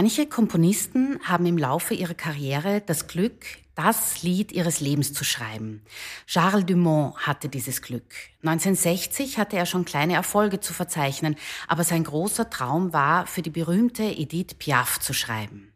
[0.00, 3.44] Manche Komponisten haben im Laufe ihrer Karriere das Glück,
[3.74, 5.82] das Lied ihres Lebens zu schreiben.
[6.28, 8.04] Charles Dumont hatte dieses Glück.
[8.44, 11.34] 1960 hatte er schon kleine Erfolge zu verzeichnen,
[11.66, 15.72] aber sein großer Traum war, für die berühmte Edith Piaf zu schreiben.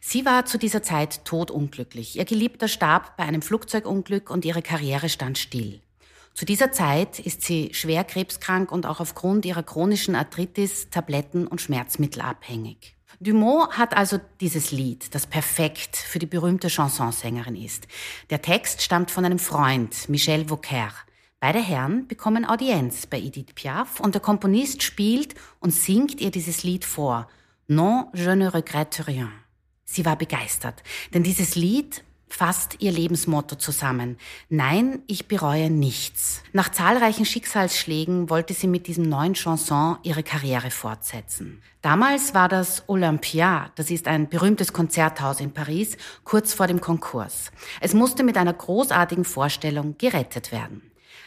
[0.00, 2.16] Sie war zu dieser Zeit todunglücklich.
[2.16, 5.80] Ihr Geliebter starb bei einem Flugzeugunglück und ihre Karriere stand still.
[6.32, 11.60] Zu dieser Zeit ist sie schwer krebskrank und auch aufgrund ihrer chronischen Arthritis Tabletten und
[11.60, 12.94] Schmerzmittel abhängig.
[13.20, 17.86] Dumont hat also dieses Lied, das perfekt für die berühmte Chansonsängerin ist.
[18.30, 20.92] Der Text stammt von einem Freund, Michel Vauquer.
[21.40, 26.62] Beide Herren bekommen Audienz bei Edith Piaf und der Komponist spielt und singt ihr dieses
[26.62, 27.28] Lied vor.
[27.66, 29.30] Non, je ne regrette rien.
[29.84, 32.02] Sie war begeistert, denn dieses Lied
[32.34, 34.18] fasst ihr Lebensmotto zusammen.
[34.48, 36.42] Nein, ich bereue nichts.
[36.52, 41.62] Nach zahlreichen Schicksalsschlägen wollte sie mit diesem neuen Chanson ihre Karriere fortsetzen.
[41.80, 47.52] Damals war das Olympia, das ist ein berühmtes Konzerthaus in Paris, kurz vor dem Konkurs.
[47.80, 50.82] Es musste mit einer großartigen Vorstellung gerettet werden.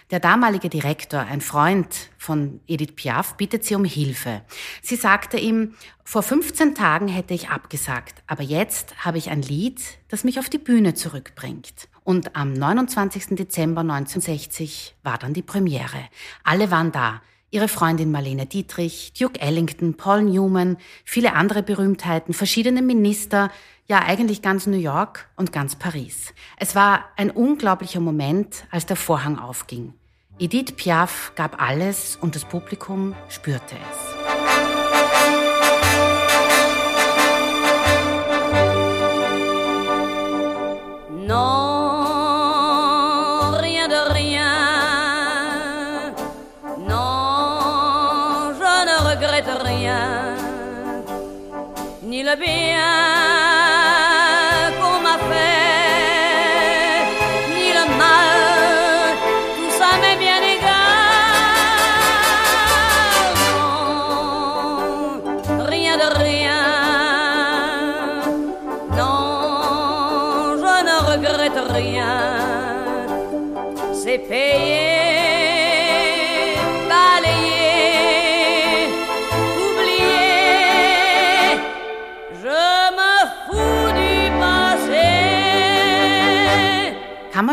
[0.10, 4.42] Der damalige Direktor, ein Freund von Edith Piaf, bittet sie um Hilfe.
[4.82, 5.74] Sie sagte ihm,
[6.06, 10.48] vor 15 Tagen hätte ich abgesagt, aber jetzt habe ich ein Lied, das mich auf
[10.48, 11.90] die Bühne zurückbringt.
[12.06, 13.36] Und am 29.
[13.36, 16.08] Dezember 1960 war dann die Premiere.
[16.46, 17.22] Alle waren da.
[17.50, 23.52] Ihre Freundin Marlene Dietrich, Duke Ellington, Paul Newman, viele andere Berühmtheiten, verschiedene Minister,
[23.88, 26.34] ja eigentlich ganz New York und ganz Paris.
[26.58, 29.94] Es war ein unglaublicher Moment, als der Vorhang aufging.
[30.40, 34.16] Edith Piaf gab alles und das Publikum spürte es.
[41.26, 41.34] Non,
[43.56, 46.14] rien de rien.
[46.88, 50.36] Non, je ne regrette rien.
[52.04, 52.67] Ni le bien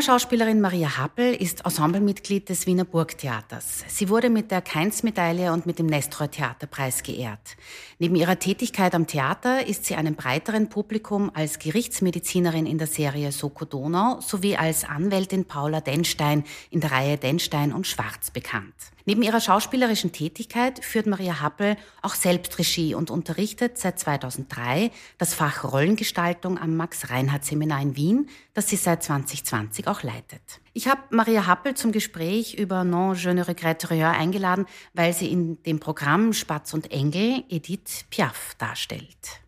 [0.05, 3.85] Kammerschauspielerin Maria Happel ist Ensemblemitglied des Wiener Burgtheaters.
[3.89, 7.57] Sie wurde mit der Keins-Medaille und mit dem Nestroy Theaterpreis geehrt.
[7.99, 13.33] Neben ihrer Tätigkeit am Theater ist sie einem breiteren Publikum als Gerichtsmedizinerin in der Serie
[13.33, 18.75] Soko Donau sowie als Anwältin Paula Denstein in der Reihe Denstein und Schwarz bekannt.
[19.07, 25.63] Neben ihrer schauspielerischen Tätigkeit führt Maria Happel auch Selbstregie und unterrichtet seit 2003 das Fach
[25.65, 30.41] Rollengestaltung am Max-Reinhardt-Seminar in Wien, das sie seit 2020 auch leitet.
[30.73, 34.65] Ich habe Maria Happel zum Gespräch über Non je ne regrette rien eingeladen,
[34.95, 39.44] weil sie in dem Programm Spatz und Engel Edith Piaf darstellt.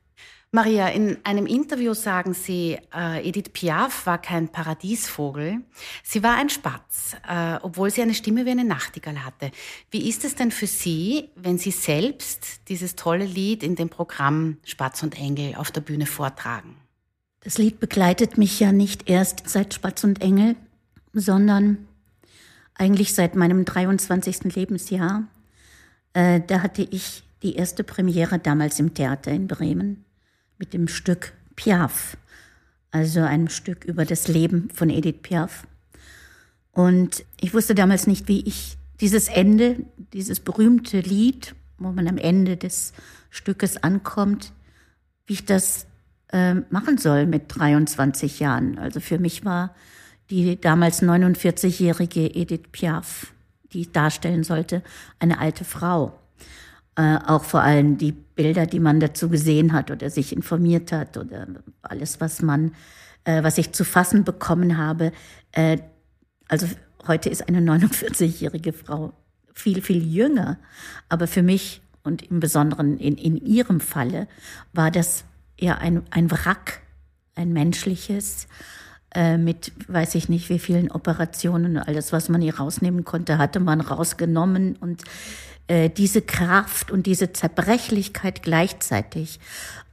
[0.56, 5.58] Maria, in einem Interview sagen Sie, äh, Edith Piaf war kein Paradiesvogel.
[6.02, 9.50] Sie war ein Spatz, äh, obwohl sie eine Stimme wie eine Nachtigall hatte.
[9.90, 14.56] Wie ist es denn für Sie, wenn Sie selbst dieses tolle Lied in dem Programm
[14.64, 16.76] Spatz und Engel auf der Bühne vortragen?
[17.40, 20.56] Das Lied begleitet mich ja nicht erst seit Spatz und Engel,
[21.12, 21.86] sondern
[22.72, 24.54] eigentlich seit meinem 23.
[24.54, 25.24] Lebensjahr.
[26.14, 30.05] Äh, da hatte ich die erste Premiere damals im Theater in Bremen
[30.58, 32.16] mit dem Stück Piaf,
[32.90, 35.66] also einem Stück über das Leben von Edith Piaf.
[36.72, 39.76] Und ich wusste damals nicht, wie ich dieses Ende,
[40.12, 42.92] dieses berühmte Lied, wo man am Ende des
[43.30, 44.52] Stückes ankommt,
[45.26, 45.86] wie ich das
[46.32, 48.78] äh, machen soll mit 23 Jahren.
[48.78, 49.74] Also für mich war
[50.30, 53.32] die damals 49-jährige Edith Piaf,
[53.72, 54.82] die ich darstellen sollte,
[55.18, 56.18] eine alte Frau.
[56.96, 61.16] Äh, auch vor allem die Bilder, die man dazu gesehen hat oder sich informiert hat
[61.16, 61.48] oder
[61.82, 62.72] alles, was man,
[63.24, 65.10] äh, was ich zu fassen bekommen habe.
[65.52, 65.78] Äh,
[66.48, 66.68] also
[67.08, 69.14] heute ist eine 49-jährige Frau
[69.52, 70.58] viel, viel jünger.
[71.08, 74.28] Aber für mich und im Besonderen in, in ihrem Falle
[74.72, 75.24] war das
[75.56, 76.82] eher ein, ein Wrack,
[77.34, 78.46] ein menschliches,
[79.14, 83.60] äh, mit weiß ich nicht wie vielen Operationen, alles, was man hier rausnehmen konnte, hatte
[83.60, 85.02] man rausgenommen und
[85.68, 89.40] äh, diese Kraft und diese Zerbrechlichkeit gleichzeitig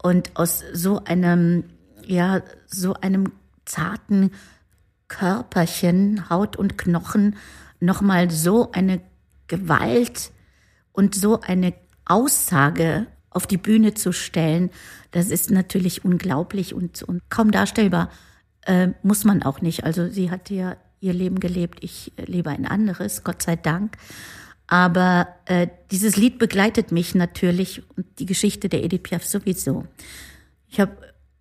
[0.02, 1.66] und aus so einem,
[2.06, 3.32] ja, so einem
[3.66, 4.32] zarten
[5.08, 7.36] Körperchen, Haut und Knochen
[7.80, 9.02] nochmal so eine
[9.48, 10.32] Gewalt
[10.92, 11.74] und so eine
[12.06, 14.70] Aussage auf die Bühne zu stellen,
[15.12, 18.10] das ist natürlich unglaublich und, und kaum darstellbar.
[18.66, 19.84] Äh, muss man auch nicht.
[19.84, 23.98] Also sie hat ja ihr Leben gelebt, ich lebe ein anderes, Gott sei Dank.
[24.68, 29.86] Aber äh, dieses Lied begleitet mich natürlich und die Geschichte der Edith Piaf sowieso.
[30.68, 30.96] Ich habe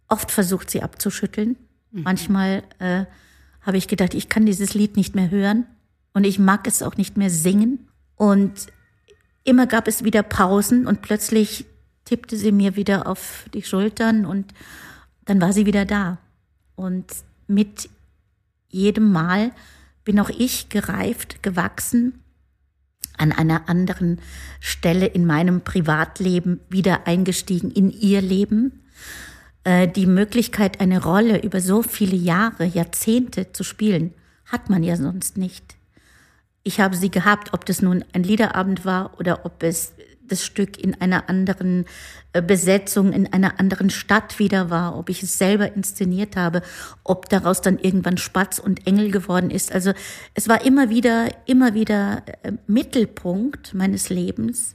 [0.09, 1.57] oft versucht, sie abzuschütteln.
[1.93, 2.03] Mhm.
[2.03, 3.05] Manchmal äh,
[3.63, 5.67] habe ich gedacht, ich kann dieses Lied nicht mehr hören
[6.13, 7.89] und ich mag es auch nicht mehr singen.
[8.17, 8.67] Und
[9.45, 11.65] immer gab es wieder Pausen und plötzlich
[12.05, 14.53] tippte sie mir wieder auf die Schultern und
[15.25, 16.19] dann war sie wieder da.
[16.75, 17.07] Und
[17.47, 17.89] mit
[18.69, 19.53] jedem Mal
[20.05, 22.22] bin auch ich gereift, gewachsen,
[23.23, 24.21] an einer anderen
[24.61, 28.83] Stelle in meinem Privatleben wieder eingestiegen in ihr Leben.
[29.65, 34.13] Äh, die Möglichkeit, eine Rolle über so viele Jahre, Jahrzehnte zu spielen,
[34.47, 35.77] hat man ja sonst nicht.
[36.65, 39.93] Ich habe sie gehabt, ob das nun ein Liederabend war oder ob es
[40.33, 41.85] das Stück in einer anderen
[42.33, 46.63] äh, Besetzung, in einer anderen Stadt wieder war, ob ich es selber inszeniert habe,
[47.05, 49.73] ob daraus dann irgendwann Spatz und Engel geworden ist.
[49.73, 49.93] Also
[50.35, 54.75] es war immer wieder, immer wieder äh, Mittelpunkt meines Lebens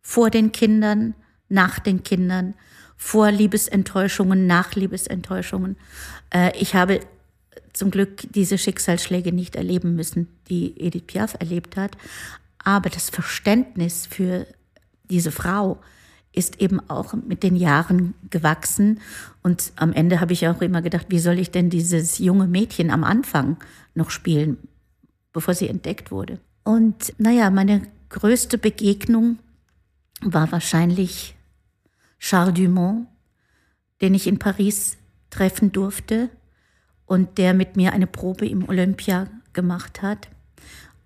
[0.00, 1.14] vor den Kindern,
[1.48, 2.54] nach den Kindern,
[2.96, 5.76] vor Liebesenttäuschungen, nach Liebesenttäuschungen.
[6.34, 7.00] Äh, ich habe
[7.72, 11.96] zum Glück diese Schicksalsschläge nicht erleben müssen, die Edith Piaf erlebt hat.
[12.58, 14.46] Aber das Verständnis für
[15.10, 15.78] diese Frau
[16.32, 19.00] ist eben auch mit den Jahren gewachsen.
[19.42, 22.90] Und am Ende habe ich auch immer gedacht, wie soll ich denn dieses junge Mädchen
[22.90, 23.56] am Anfang
[23.94, 24.58] noch spielen,
[25.32, 26.38] bevor sie entdeckt wurde.
[26.64, 29.38] Und naja, meine größte Begegnung
[30.20, 31.34] war wahrscheinlich
[32.18, 33.06] Charles Dumont,
[34.00, 34.96] den ich in Paris
[35.30, 36.30] treffen durfte
[37.06, 40.28] und der mit mir eine Probe im Olympia gemacht hat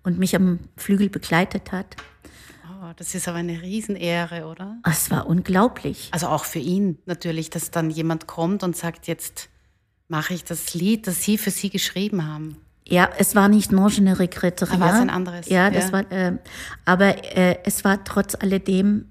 [0.03, 1.95] und mich am Flügel begleitet hat.
[2.97, 4.77] Das ist aber eine Riesenehre, oder?
[4.89, 6.09] Es war unglaublich.
[6.11, 9.49] Also auch für ihn natürlich, dass dann jemand kommt und sagt, jetzt
[10.07, 12.57] mache ich das Lied, das Sie für Sie geschrieben haben.
[12.85, 14.79] Ja, es war nicht Non je ne regrette rien.
[14.79, 15.47] War es ein anderes?
[15.47, 15.91] Ja, das ja.
[15.93, 16.37] war, äh,
[16.85, 19.05] aber äh, es war trotz alledem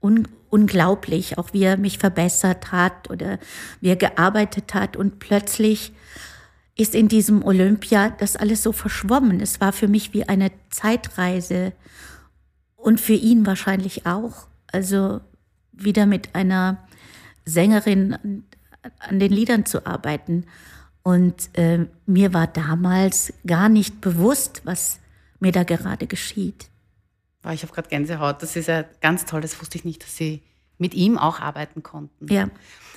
[0.00, 3.38] un unglaublich, auch wie er mich verbessert hat oder
[3.80, 5.92] wie er gearbeitet hat und plötzlich
[6.76, 9.40] ist in diesem Olympia das alles so verschwommen.
[9.40, 11.72] Es war für mich wie eine Zeitreise
[12.86, 14.46] und für ihn wahrscheinlich auch.
[14.68, 15.20] Also
[15.72, 16.86] wieder mit einer
[17.44, 18.44] Sängerin
[19.00, 20.46] an, den Liedern zu arbeiten.
[21.02, 25.00] Und äh, mir war damals gar nicht bewusst, was
[25.40, 26.70] mir da gerade geschieht.
[27.44, 28.40] Oh, ich habe gerade Gänsehaut.
[28.40, 29.40] Das ist ja ganz toll.
[29.40, 30.44] Das wusste ich nicht, dass Sie
[30.78, 32.32] mit ihm auch arbeiten konnten.
[32.32, 32.50] Ja.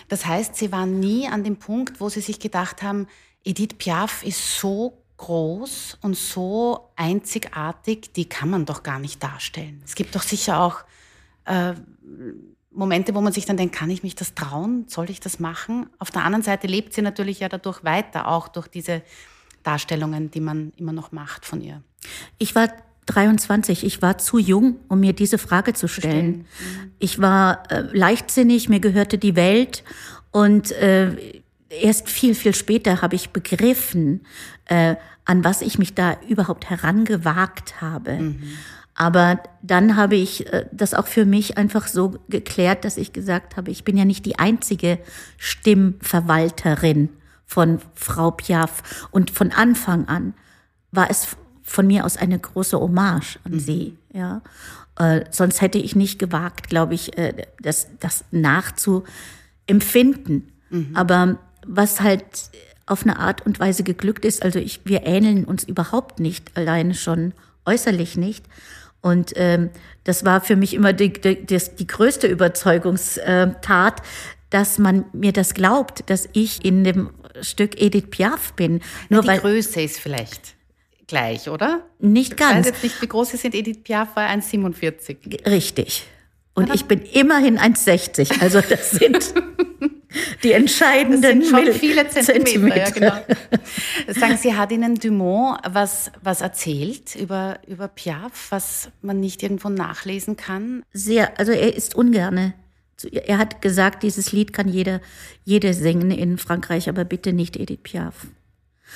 [0.07, 3.07] Das heißt, Sie waren nie an dem Punkt, wo Sie sich gedacht haben,
[3.44, 9.81] Edith Piaf ist so groß und so einzigartig, die kann man doch gar nicht darstellen.
[9.86, 10.80] Es gibt doch sicher auch
[11.45, 11.74] äh,
[12.71, 14.86] Momente, wo man sich dann denkt, kann ich mich das trauen?
[14.88, 15.90] Soll ich das machen?
[15.99, 19.02] Auf der anderen Seite lebt sie natürlich ja dadurch weiter, auch durch diese
[19.64, 21.83] Darstellungen, die man immer noch macht von ihr.
[22.38, 22.69] Ich war
[23.07, 23.83] 23.
[23.83, 26.38] Ich war zu jung, um mir diese Frage zu stellen.
[26.38, 26.92] Mhm.
[26.99, 29.83] Ich war äh, leichtsinnig, mir gehörte die Welt
[30.31, 34.26] und äh, erst viel, viel später habe ich begriffen,
[34.66, 38.14] äh, an was ich mich da überhaupt herangewagt habe.
[38.14, 38.44] Mhm.
[38.95, 43.56] Aber dann habe ich äh, das auch für mich einfach so geklärt, dass ich gesagt
[43.56, 44.99] habe, ich bin ja nicht die einzige
[45.38, 47.09] Stimmverwalterin
[47.45, 49.07] von Frau Piaf.
[49.11, 50.33] Und von Anfang an
[50.92, 53.59] war es von mir aus eine große Hommage an mhm.
[53.59, 53.97] sie.
[54.11, 54.42] Ja,
[54.97, 60.52] äh, sonst hätte ich nicht gewagt, glaube ich, äh, das, das nachzuempfinden.
[60.71, 60.95] Mhm.
[60.95, 61.38] Aber
[61.69, 62.23] was halt
[62.88, 66.95] auf eine Art und Weise geglückt ist, also ich, wir ähneln uns überhaupt nicht, alleine
[66.95, 67.33] schon
[67.66, 68.45] äußerlich nicht.
[69.02, 69.69] Und ähm,
[70.04, 74.02] das war für mich immer die, die, die größte Überzeugungstat,
[74.49, 77.11] dass man mir das glaubt, dass ich in dem
[77.42, 78.81] Stück Edith Piaf bin.
[79.09, 80.56] Nur die weil, Größe ist vielleicht
[81.07, 81.85] gleich, oder?
[81.99, 82.52] Nicht ganz.
[82.52, 83.54] Ich weiß jetzt nicht, wie groß Sie sind.
[83.54, 85.45] Edith Piaf war 1,47.
[85.45, 86.07] Richtig.
[86.59, 88.42] Und ich bin immerhin 1,60.
[88.42, 89.33] Also das sind
[90.44, 92.45] die entscheidenden das sind schon viele Zentimeter.
[92.45, 92.78] Zentimeter.
[92.78, 93.13] Ja, genau.
[94.07, 99.69] Sagen Sie, hat Ihnen Dumont was, was erzählt über, über Piaf, was man nicht irgendwo
[99.69, 100.83] nachlesen kann?
[100.94, 101.39] Sehr.
[101.39, 102.54] Also er ist ungerne
[103.11, 105.01] Er hat gesagt, dieses Lied kann jeder,
[105.44, 108.28] jeder singen in Frankreich, aber bitte nicht Edith Piaf.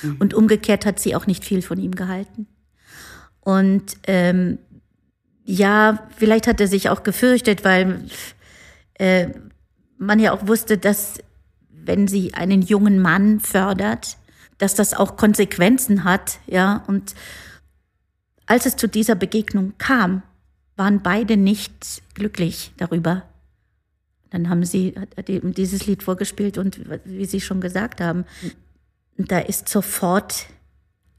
[0.02, 0.16] Mhm.
[0.18, 2.46] Und umgekehrt hat sie auch nicht viel von ihm gehalten.
[3.40, 4.58] Und ähm,
[5.44, 8.04] ja, vielleicht hat er sich auch gefürchtet, weil
[8.94, 9.28] äh,
[9.98, 11.18] man ja auch wusste, dass
[11.70, 14.16] wenn sie einen jungen Mann fördert,
[14.56, 16.82] dass das auch Konsequenzen hat, ja.
[16.86, 17.14] Und
[18.46, 20.22] als es zu dieser Begegnung kam,
[20.76, 23.24] waren beide nicht glücklich darüber.
[24.30, 28.24] Dann haben sie hat eben dieses Lied vorgespielt und wie Sie schon gesagt haben,
[29.16, 30.46] da ist sofort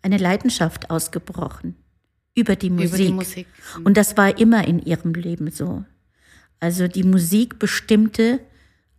[0.02, 1.76] eine Leidenschaft ausgebrochen
[2.36, 2.88] über die Musik.
[2.88, 3.48] Über die Musik.
[3.84, 5.84] Und das war immer in ihrem Leben so.
[6.60, 8.42] Also die Musik bestimmte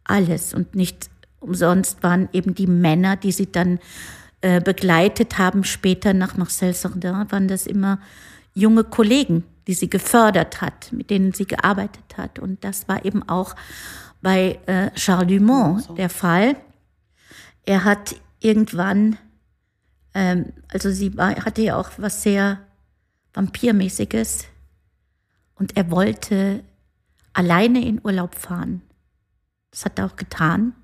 [0.05, 3.79] alles und nicht umsonst waren eben die Männer, die sie dann
[4.41, 8.01] äh, begleitet haben, später nach Marcel Sardin, waren das immer
[8.55, 12.39] junge Kollegen, die sie gefördert hat, mit denen sie gearbeitet hat.
[12.39, 13.55] Und das war eben auch
[14.23, 15.95] bei äh, Charles Dumont so.
[15.95, 16.57] der Fall.
[17.65, 19.19] Er hat irgendwann,
[20.15, 22.61] ähm, also sie war, hatte ja auch was sehr
[23.37, 24.47] Vampirmäßiges
[25.55, 26.65] und er wollte
[27.33, 28.83] alleine in Urlaub fahren.
[29.71, 30.75] Das hat er auch getan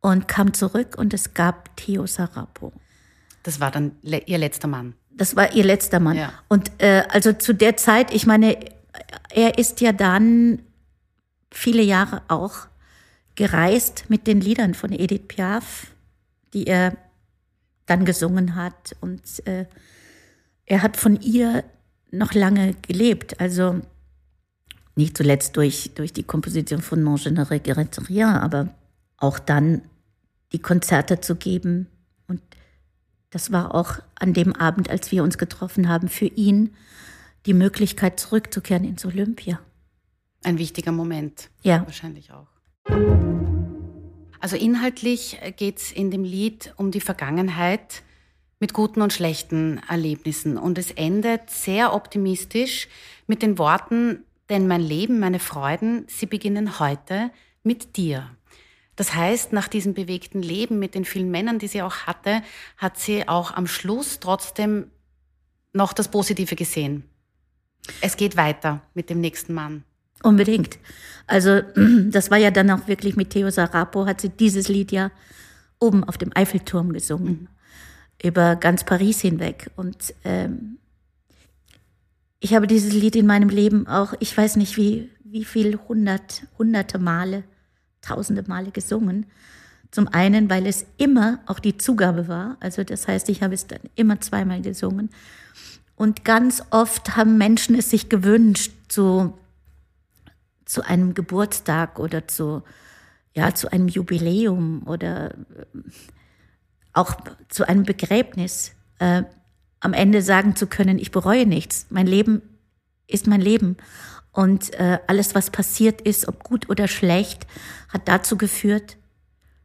[0.00, 2.72] und kam zurück und es gab Theo Sarapo.
[3.42, 4.94] Das war dann le ihr letzter Mann.
[5.10, 6.16] Das war ihr letzter Mann.
[6.16, 6.32] Ja.
[6.48, 8.58] Und äh, also zu der Zeit, ich meine,
[9.30, 10.60] er ist ja dann
[11.50, 12.66] viele Jahre auch
[13.36, 15.86] gereist mit den Liedern von Edith Piaf,
[16.52, 16.96] die er
[17.86, 18.96] dann gesungen hat.
[19.00, 19.66] Und äh,
[20.66, 21.64] er hat von ihr
[22.10, 23.40] noch lange gelebt.
[23.40, 23.80] Also
[24.96, 28.68] nicht zuletzt durch, durch die Komposition von Mon Je ne regrette rien, aber
[29.16, 29.82] auch dann
[30.52, 31.88] die Konzerte zu geben.
[32.28, 32.40] Und
[33.30, 36.74] das war auch an dem Abend, als wir uns getroffen haben, für ihn
[37.46, 39.60] die Möglichkeit zurückzukehren ins Olympia.
[40.44, 41.50] Ein wichtiger Moment.
[41.62, 41.84] Ja.
[41.84, 42.46] Wahrscheinlich auch.
[44.40, 48.03] Also inhaltlich geht es in dem Lied um die Vergangenheit
[48.64, 50.56] mit guten und schlechten Erlebnissen.
[50.56, 52.88] Und es endet sehr optimistisch
[53.26, 57.30] mit den Worten, denn mein Leben, meine Freuden, sie beginnen heute
[57.62, 58.30] mit dir.
[58.96, 62.40] Das heißt, nach diesem bewegten Leben mit den vielen Männern, die sie auch hatte,
[62.78, 64.90] hat sie auch am Schluss trotzdem
[65.74, 67.04] noch das Positive gesehen.
[68.00, 69.84] Es geht weiter mit dem nächsten Mann.
[70.22, 70.78] Unbedingt.
[71.26, 71.60] Also
[72.06, 75.10] das war ja dann auch wirklich mit Theo Sarapo, hat sie dieses Lied ja
[75.80, 77.50] oben auf dem Eiffelturm gesungen.
[78.22, 79.70] Über ganz Paris hinweg.
[79.76, 80.78] Und ähm,
[82.40, 86.46] ich habe dieses Lied in meinem Leben auch, ich weiß nicht wie, wie viel, hundert,
[86.58, 87.44] hunderte Male,
[88.02, 89.26] tausende Male gesungen.
[89.90, 92.56] Zum einen, weil es immer auch die Zugabe war.
[92.60, 95.10] Also das heißt, ich habe es dann immer zweimal gesungen.
[95.96, 99.38] Und ganz oft haben Menschen es sich gewünscht, zu,
[100.64, 102.62] zu einem Geburtstag oder zu,
[103.34, 105.34] ja, zu einem Jubiläum oder
[106.94, 107.16] auch
[107.48, 109.24] zu einem Begräbnis äh,
[109.80, 111.86] am Ende sagen zu können, ich bereue nichts.
[111.90, 112.40] Mein Leben
[113.06, 113.76] ist mein Leben.
[114.32, 117.46] Und äh, alles, was passiert ist, ob gut oder schlecht,
[117.88, 118.96] hat dazu geführt,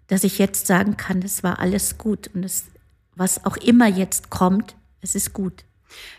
[0.07, 2.29] dass ich jetzt sagen kann, es war alles gut.
[2.33, 2.65] Und es,
[3.15, 5.63] was auch immer jetzt kommt, es ist gut.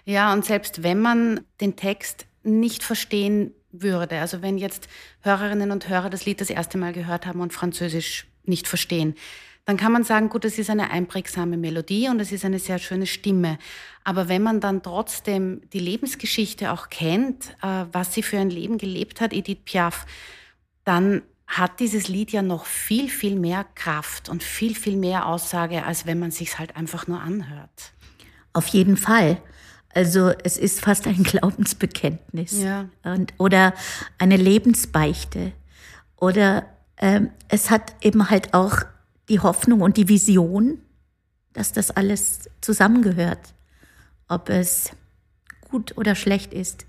[0.05, 4.89] Ja, und selbst wenn man den Text nicht verstehen würde, also wenn jetzt
[5.21, 9.15] Hörerinnen und Hörer das Lied das erste Mal gehört haben und Französisch nicht verstehen,
[9.65, 12.79] dann kann man sagen, gut, es ist eine einprägsame Melodie und es ist eine sehr
[12.79, 13.59] schöne Stimme.
[14.05, 18.79] Aber wenn man dann trotzdem die Lebensgeschichte auch kennt, äh, was sie für ein Leben
[18.79, 20.07] gelebt hat, Edith Piaf,
[20.85, 25.85] dann hat dieses Lied ja noch viel, viel mehr Kraft und viel, viel mehr Aussage,
[25.85, 27.93] als wenn man sich halt einfach nur anhört.
[28.53, 29.41] Auf jeden Fall.
[29.93, 32.89] Also es ist fast ein Glaubensbekenntnis ja.
[33.03, 33.75] und, oder
[34.19, 35.53] eine Lebensbeichte.
[36.17, 36.67] Oder
[36.99, 38.83] ähm, es hat eben halt auch
[39.31, 40.79] die Hoffnung und die Vision,
[41.53, 43.55] dass das alles zusammengehört,
[44.29, 44.91] ob es
[45.71, 46.85] gut oder schlecht ist,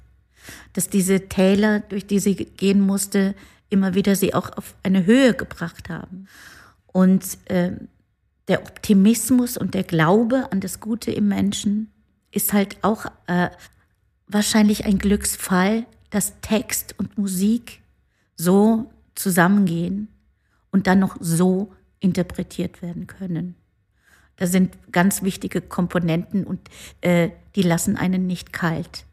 [0.74, 3.36] dass diese Täler, durch die sie gehen musste,
[3.70, 6.28] immer wieder sie auch auf eine Höhe gebracht haben.
[6.88, 7.72] Und äh,
[8.48, 11.92] der Optimismus und der Glaube an das Gute im Menschen
[12.32, 13.50] ist halt auch äh,
[14.28, 17.82] wahrscheinlich ein Glücksfall, dass Text und Musik
[18.36, 20.08] so zusammengehen
[20.72, 21.72] und dann noch so
[22.02, 23.56] interpretiert werden können.
[24.36, 26.60] Da sind ganz wichtige Komponenten und
[27.00, 29.06] äh, die lassen einen nicht kalt.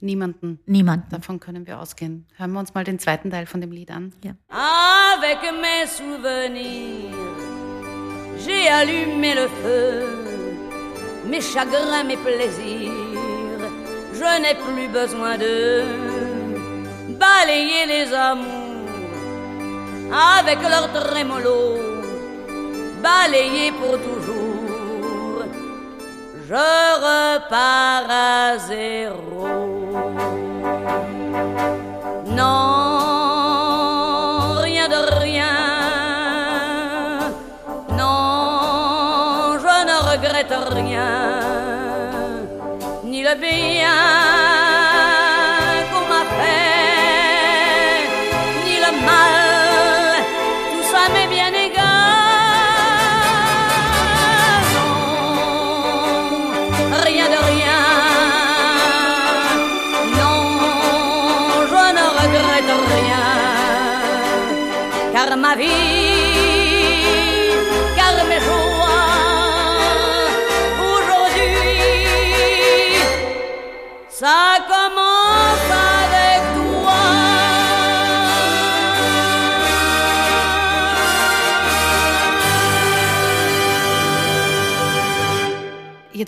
[0.00, 0.60] Niemanden.
[0.66, 1.10] Niemanden.
[1.10, 2.26] Davon können wir ausgehen.
[2.36, 4.12] Hören wir uns mal den zweiten Teil von dem Lied an.
[4.22, 4.32] Ja.
[4.48, 7.12] Avec mes souvenirs,
[8.44, 10.06] j'ai allumé le feu,
[11.28, 12.92] mes chagrins, mes plaisirs,
[14.12, 15.82] je n'ai plus besoin de
[17.18, 18.68] balayer les amours
[20.12, 21.87] avec leur trémolo,
[23.02, 25.44] balayé pour toujours.
[26.48, 29.48] Je repars à zéro.
[32.26, 32.77] Non,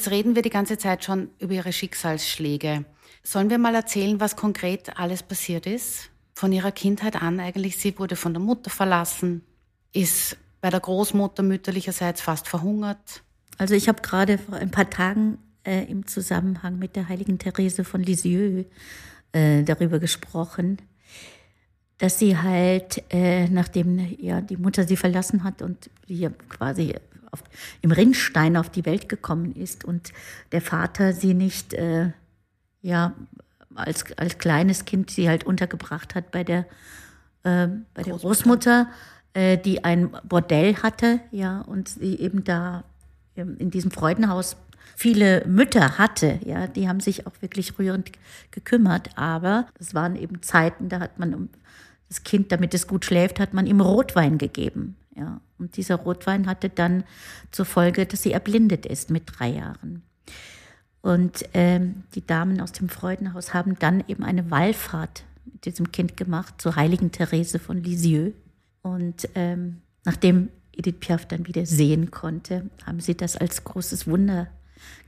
[0.01, 2.87] Jetzt reden wir die ganze Zeit schon über Ihre Schicksalsschläge.
[3.23, 6.11] Sollen wir mal erzählen, was konkret alles passiert ist?
[6.41, 7.77] von ihrer Kindheit an eigentlich.
[7.77, 9.43] Sie wurde von der Mutter verlassen,
[9.93, 13.23] ist bei der Großmutter mütterlicherseits fast verhungert.
[13.59, 17.85] Also ich habe gerade vor ein paar Tagen äh, im Zusammenhang mit der heiligen Therese
[17.85, 18.65] von Lisieux
[19.33, 20.79] äh, darüber gesprochen,
[21.99, 26.95] dass sie halt, äh, nachdem ja die Mutter sie verlassen hat und hier quasi
[27.31, 27.43] auf,
[27.83, 30.13] im Rinnstein auf die Welt gekommen ist und
[30.53, 32.13] der Vater sie nicht äh,
[32.83, 33.15] ja
[33.75, 36.67] als, als kleines Kind sie halt untergebracht hat bei der,
[37.45, 38.89] äh, bei der Großmutter,
[39.35, 42.85] äh, die ein Bordell hatte, ja, und sie eben da
[43.37, 44.57] in diesem Freudenhaus
[44.97, 48.11] viele Mütter hatte, ja, die haben sich auch wirklich rührend
[48.51, 51.49] gekümmert, aber es waren eben Zeiten, da hat man
[52.09, 56.47] das Kind, damit es gut schläft, hat man ihm Rotwein gegeben, ja, und dieser Rotwein
[56.47, 57.05] hatte dann
[57.51, 60.03] zur Folge, dass sie erblindet ist mit drei Jahren.
[61.03, 66.17] Und ähm, die Damen aus dem Freudenhaus haben dann eben eine Wallfahrt mit diesem Kind
[66.17, 68.33] gemacht zur heiligen Therese von Lisieux.
[68.81, 74.49] Und ähm, nachdem Edith Piaf dann wieder sehen konnte, haben sie das als großes Wunder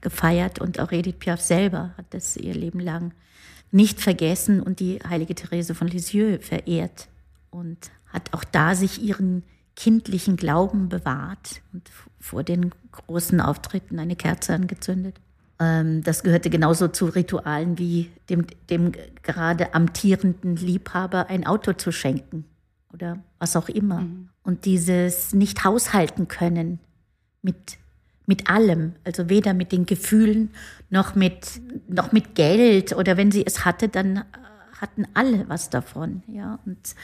[0.02, 0.60] gefeiert.
[0.60, 3.14] Und auch Edith Piaf selber hat das ihr Leben lang
[3.70, 7.08] nicht vergessen und die heilige Therese von Lisieux verehrt.
[7.50, 9.42] Und hat auch da sich ihren
[9.82, 11.90] kindlichen Glauben bewahrt und
[12.20, 15.16] vor den großen Auftritten eine Kerze angezündet.
[15.58, 18.92] Ähm, das gehörte genauso zu Ritualen wie dem, dem
[19.24, 22.44] gerade amtierenden Liebhaber ein Auto zu schenken
[22.92, 24.02] oder was auch immer.
[24.02, 24.28] Mhm.
[24.44, 26.78] Und dieses nicht haushalten können
[27.42, 27.76] mit,
[28.26, 30.50] mit allem, also weder mit den Gefühlen
[30.90, 34.22] noch mit, noch mit Geld oder wenn sie es hatte, dann äh,
[34.80, 36.22] hatten alle was davon.
[36.28, 36.60] Ja?
[36.66, 36.94] Und,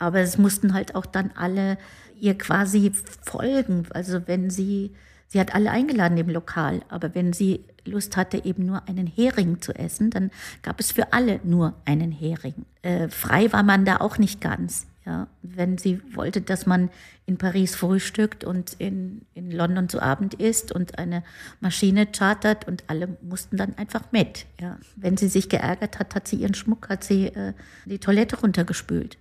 [0.00, 1.78] aber es mussten halt auch dann alle
[2.18, 3.86] ihr quasi folgen.
[3.90, 4.92] Also wenn sie
[5.32, 9.60] Sie hat alle eingeladen im Lokal, aber wenn sie Lust hatte, eben nur einen Hering
[9.60, 10.32] zu essen, dann
[10.62, 12.66] gab es für alle nur einen Hering.
[12.82, 14.88] Äh, frei war man da auch nicht ganz.
[15.06, 16.90] Ja, wenn sie wollte, dass man
[17.26, 21.22] in Paris frühstückt und in, in London zu Abend isst und eine
[21.60, 24.46] Maschine chartert und alle mussten dann einfach mit.
[24.60, 24.78] Ja.
[24.96, 27.54] Wenn sie sich geärgert hat, hat sie ihren Schmuck, hat sie äh,
[27.86, 29.16] die Toilette runtergespült.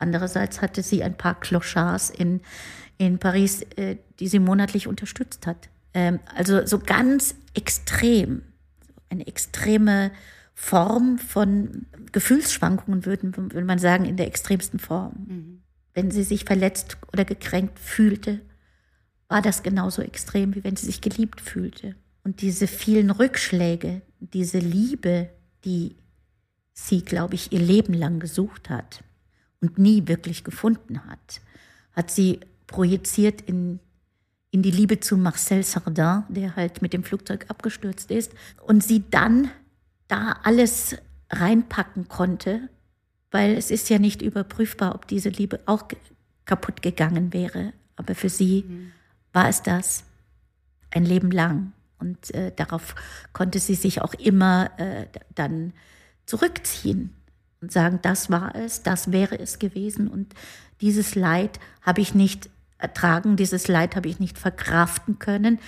[0.00, 2.40] Andererseits hatte sie ein paar Clochards in,
[2.96, 5.68] in Paris, äh, die sie monatlich unterstützt hat.
[5.92, 8.42] Ähm, also so ganz extrem,
[9.10, 10.10] eine extreme
[10.54, 15.12] Form von Gefühlsschwankungen, würden, würde man sagen, in der extremsten Form.
[15.28, 15.62] Mhm.
[15.92, 18.40] Wenn sie sich verletzt oder gekränkt fühlte,
[19.28, 21.94] war das genauso extrem, wie wenn sie sich geliebt fühlte.
[22.24, 25.28] Und diese vielen Rückschläge, diese Liebe,
[25.64, 25.96] die
[26.72, 29.04] sie, glaube ich, ihr Leben lang gesucht hat
[29.60, 31.40] und nie wirklich gefunden hat,
[31.92, 33.80] hat sie projiziert in,
[34.50, 38.32] in die Liebe zu Marcel Sardin, der halt mit dem Flugzeug abgestürzt ist,
[38.66, 39.50] und sie dann
[40.08, 40.96] da alles
[41.30, 42.68] reinpacken konnte,
[43.30, 45.84] weil es ist ja nicht überprüfbar, ob diese Liebe auch
[46.44, 47.72] kaputt gegangen wäre.
[47.96, 48.92] Aber für sie mhm.
[49.32, 50.04] war es das
[50.90, 51.72] ein Leben lang.
[52.00, 52.94] Und äh, darauf
[53.32, 55.74] konnte sie sich auch immer äh, dann
[56.26, 57.14] zurückziehen
[57.60, 60.08] und sagen, das war es, das wäre es gewesen.
[60.08, 60.34] Und
[60.80, 65.58] dieses Leid habe ich nicht ertragen, dieses Leid habe ich nicht verkraften können.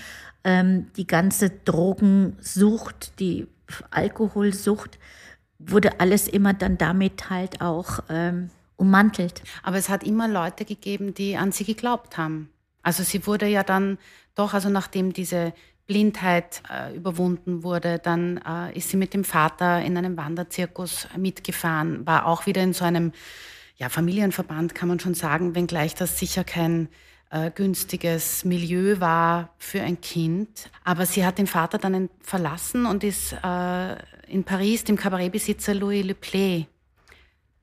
[0.44, 3.46] Ähm, die ganze Drogensucht, die
[3.90, 4.98] Alkoholsucht,
[5.58, 9.42] wurde alles immer dann damit halt auch ähm, ummantelt.
[9.62, 12.50] Aber es hat immer Leute gegeben, die an sie geglaubt haben.
[12.82, 13.98] Also sie wurde ja dann
[14.34, 15.52] doch, also nachdem diese
[15.86, 22.06] Blindheit äh, überwunden wurde, dann äh, ist sie mit dem Vater in einem Wanderzirkus mitgefahren,
[22.06, 23.12] war auch wieder in so einem
[23.76, 26.88] ja, Familienverband kann man schon sagen, wenngleich das sicher kein
[27.30, 30.70] äh, günstiges Milieu war für ein Kind.
[30.84, 33.96] Aber sie hat den Vater dann verlassen und ist äh,
[34.28, 36.66] in Paris dem Kabarettbesitzer Louis Le Play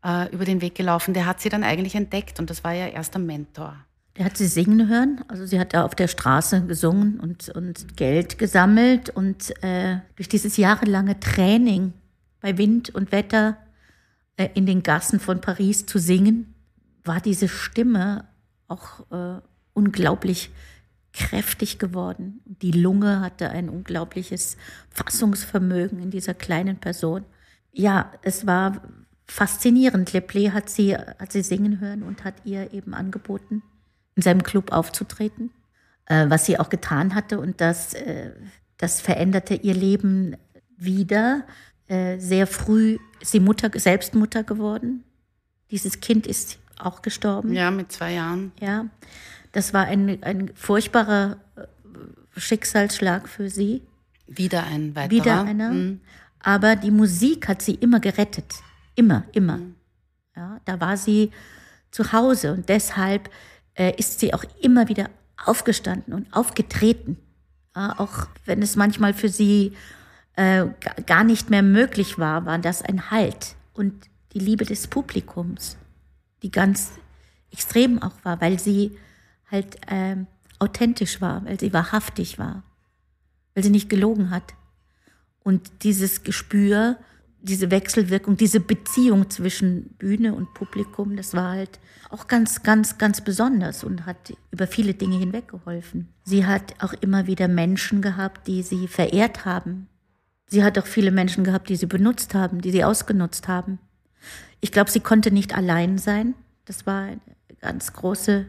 [0.04, 1.14] äh, über den Weg gelaufen.
[1.14, 3.78] Der hat sie dann eigentlich entdeckt und das war ihr erster Mentor.
[4.20, 5.24] Der hat sie singen hören.
[5.30, 9.10] Also sie hat da auf der Straße gesungen und, und Geld gesammelt.
[9.10, 11.94] Und äh, durch dieses jahrelange Training
[12.42, 13.58] bei Wind und Wetter
[14.36, 16.54] äh, in den Gassen von Paris zu singen,
[17.06, 18.26] war diese Stimme
[18.68, 19.40] auch äh,
[19.72, 20.52] unglaublich
[21.14, 22.42] kräftig geworden.
[22.46, 24.58] Die Lunge hatte ein unglaubliches
[24.90, 27.24] Fassungsvermögen in dieser kleinen Person.
[27.72, 28.82] Ja, es war
[29.26, 30.12] faszinierend.
[30.12, 33.64] Leplé hat sie, hat sie singen hören und hat ihr eben angeboten,
[34.20, 35.50] in seinem Club aufzutreten,
[36.06, 37.40] äh, was sie auch getan hatte.
[37.40, 38.32] Und das, äh,
[38.78, 40.36] das veränderte ihr Leben
[40.76, 41.46] wieder.
[41.88, 45.06] Äh, sehr früh ist sie Mutter, selbst Mutter geworden.
[45.72, 47.54] Dieses Kind ist auch gestorben.
[47.54, 48.52] Ja, mit zwei Jahren.
[48.60, 48.88] Ja,
[49.54, 51.62] das war ein, ein furchtbarer äh,
[52.38, 53.84] Schicksalsschlag für sie.
[54.28, 55.12] Wieder ein weiterer.
[55.12, 55.72] Wieder einer.
[55.72, 56.02] Mhm.
[56.42, 58.54] Aber die Musik hat sie immer gerettet.
[58.96, 59.60] Immer, immer.
[59.60, 59.76] Mhm.
[60.36, 61.32] Ja, da war sie
[61.90, 63.30] zu Hause und deshalb
[63.80, 65.10] äh, ist sie auch immer wieder
[65.44, 67.18] aufgestanden und aufgetreten.
[67.76, 69.74] Ja, auch wenn es manchmal für sie
[70.36, 70.66] äh,
[71.06, 73.56] gar nicht mehr möglich war, war das ein Halt.
[73.74, 73.94] Und
[74.34, 75.78] die Liebe des Publikums,
[76.44, 76.92] die ganz
[77.52, 78.98] extrem auch war, weil sie
[79.50, 80.28] halt ähm,
[80.60, 82.64] authentisch war, weil sie wahrhaftig war,
[83.54, 84.54] weil sie nicht gelogen hat.
[85.40, 86.98] Und dieses Gespür,
[87.42, 93.22] diese Wechselwirkung, diese Beziehung zwischen Bühne und Publikum, das war halt auch ganz, ganz, ganz
[93.22, 96.10] besonders und hat über viele Dinge hinweggeholfen.
[96.24, 99.88] Sie hat auch immer wieder Menschen gehabt, die sie verehrt haben.
[100.48, 103.80] Sie hat auch viele Menschen gehabt, die sie benutzt haben, die sie ausgenutzt haben.
[104.62, 106.34] Ich glaube, sie konnte nicht allein sein.
[106.66, 107.20] Das war eine
[107.62, 108.48] ganz große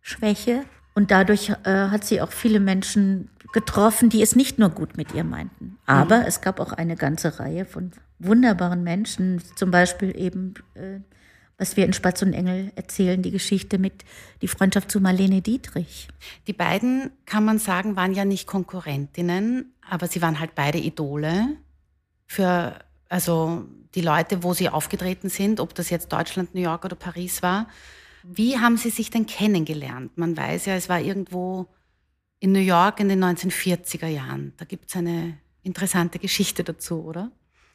[0.00, 0.64] Schwäche.
[0.94, 5.14] Und dadurch äh, hat sie auch viele Menschen getroffen, die es nicht nur gut mit
[5.14, 5.78] ihr meinten.
[5.86, 6.24] Aber mhm.
[6.26, 10.98] es gab auch eine ganze Reihe von wunderbaren Menschen, zum Beispiel eben, äh,
[11.56, 14.04] was wir in Spatz und Engel erzählen, die Geschichte mit
[14.42, 16.08] die Freundschaft zu Marlene Dietrich.
[16.48, 21.56] Die beiden, kann man sagen, waren ja nicht Konkurrentinnen, aber sie waren halt beide Idole
[22.26, 22.74] für,
[23.08, 27.40] also die Leute, wo sie aufgetreten sind, ob das jetzt Deutschland, New York oder Paris
[27.42, 27.68] war.
[28.24, 30.18] Wie haben Sie sich denn kennengelernt?
[30.18, 31.68] Man weiß ja, es war irgendwo
[32.40, 34.52] in New York in den 1940er Jahren.
[34.56, 37.32] Da gibt es eine interessante Geschichte dazu, oder?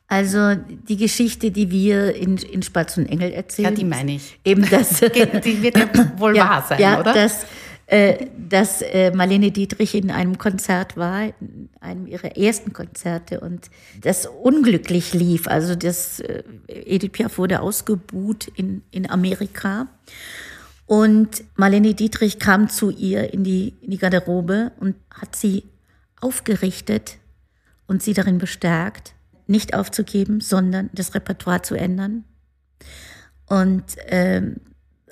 [0.08, 3.70] Also die Geschichte, die wir in, in Spatz und Engel erzählen.
[3.70, 4.40] Ja, die meine ich.
[4.44, 5.00] Eben das.
[5.00, 7.14] die wird ja wohl ja, wahr sein, ja, oder?
[7.14, 7.46] Das,
[7.86, 13.70] äh, dass äh, Marlene Dietrich in einem Konzert war, in einem ihrer ersten Konzerte und
[14.02, 15.48] das unglücklich lief.
[15.48, 19.88] Also das äh, Edith Piaf wurde ausgebuht in, in Amerika.
[20.90, 25.66] Und Marlene Dietrich kam zu ihr in die, in die Garderobe und hat sie
[26.20, 27.18] aufgerichtet
[27.86, 29.14] und sie darin bestärkt,
[29.46, 32.24] nicht aufzugeben, sondern das Repertoire zu ändern.
[33.46, 34.62] Und ähm,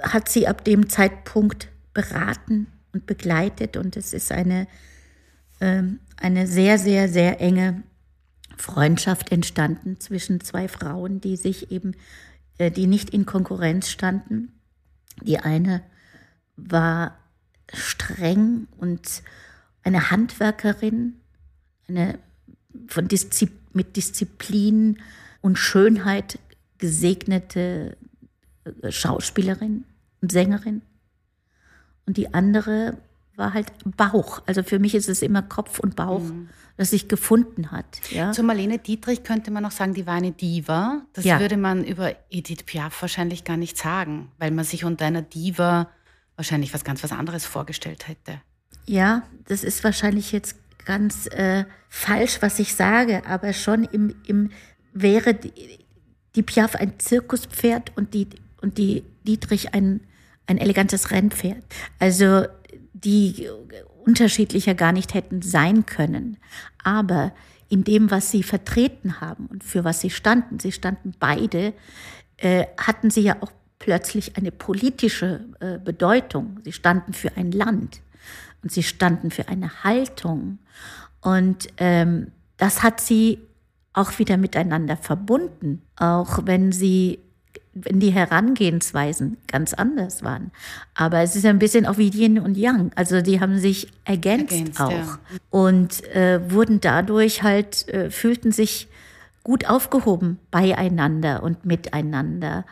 [0.01, 3.77] hat sie ab dem Zeitpunkt beraten und begleitet.
[3.77, 4.67] Und es ist eine,
[5.61, 7.83] ähm, eine sehr, sehr, sehr enge
[8.57, 11.93] Freundschaft entstanden zwischen zwei Frauen, die sich eben,
[12.57, 14.56] äh, die nicht in Konkurrenz standen
[15.23, 15.81] die eine
[16.55, 17.17] war
[17.73, 19.23] streng und
[19.83, 21.19] eine Handwerkerin,
[21.87, 22.19] eine
[22.87, 24.99] von Diszi mit Disziplin
[25.41, 26.39] und Schönheit
[26.77, 27.97] gesegnete
[28.63, 29.85] äh, Schauspielerin
[30.21, 30.81] und Sängerin.
[32.05, 32.97] Und die andere
[33.37, 34.41] war halt Bauch.
[34.45, 36.49] Also für mich ist es immer Kopf und Bauch, mhm.
[36.75, 37.85] das sich gefunden hat.
[38.11, 38.31] Ja?
[38.31, 41.01] Zu Marlene Dietrich könnte man auch sagen, die war eine Diva.
[41.13, 41.39] Das ja.
[41.39, 45.89] würde man über Edith Piaf wahrscheinlich gar nicht sagen, weil man sich unter einer Diva
[46.35, 48.41] wahrscheinlich was ganz was anderes vorgestellt hätte.
[48.85, 54.51] Ja, das ist wahrscheinlich jetzt ganz äh, falsch, was ich sage, aber schon im, im
[54.93, 55.51] wäre die,
[56.35, 58.29] die Piaf ein Zirkuspferd und die,
[58.61, 60.01] und die Dietrich ein,
[60.45, 61.63] ein elegantes Rennpferd.
[61.99, 62.45] Also
[63.03, 63.47] die
[64.05, 66.37] unterschiedlicher gar nicht hätten sein können.
[66.83, 67.33] Aber
[67.69, 71.73] in dem, was sie vertreten haben und für was sie standen, sie standen beide,
[72.37, 76.59] äh, hatten sie ja auch plötzlich eine politische äh, Bedeutung.
[76.63, 78.01] Sie standen für ein Land
[78.63, 80.59] und sie standen für eine Haltung.
[81.21, 83.39] Und ähm, das hat sie
[83.93, 87.19] auch wieder miteinander verbunden, auch wenn sie
[87.83, 90.51] wenn die Herangehensweisen ganz anders waren.
[90.93, 92.91] Aber es ist ein bisschen auch wie Yin und Yang.
[92.95, 95.19] Also die haben sich ergänzt, ergänzt auch ja.
[95.49, 98.87] und äh, wurden dadurch halt, äh, fühlten sich
[99.43, 102.65] gut aufgehoben beieinander und miteinander.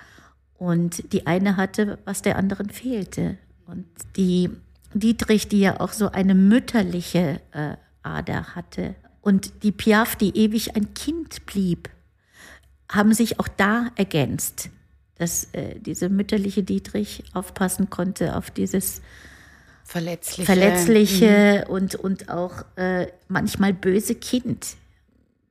[0.58, 3.38] Und die eine hatte, was der anderen fehlte.
[3.65, 4.50] Und die
[4.94, 10.76] Dietrich, die ja auch so eine mütterliche äh, Ader hatte, und die Piaf, die ewig
[10.76, 11.89] ein Kind blieb,
[12.91, 14.70] haben sich auch da ergänzt,
[15.17, 19.01] dass äh, diese mütterliche Dietrich aufpassen konnte auf dieses
[19.84, 21.73] Verletzliche, verletzliche mhm.
[21.73, 24.75] und, und auch äh, manchmal böse Kind.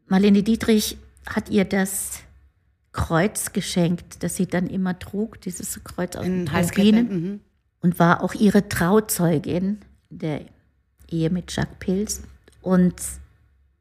[0.07, 2.21] Marlene Dietrich hat ihr das
[2.93, 7.41] Kreuz geschenkt, das sie dann immer trug, dieses Kreuz aus den mhm.
[7.81, 9.79] und war auch ihre Trauzeugin
[10.11, 10.43] der
[11.09, 12.23] Ehe mit Jacques Pils
[12.61, 12.95] und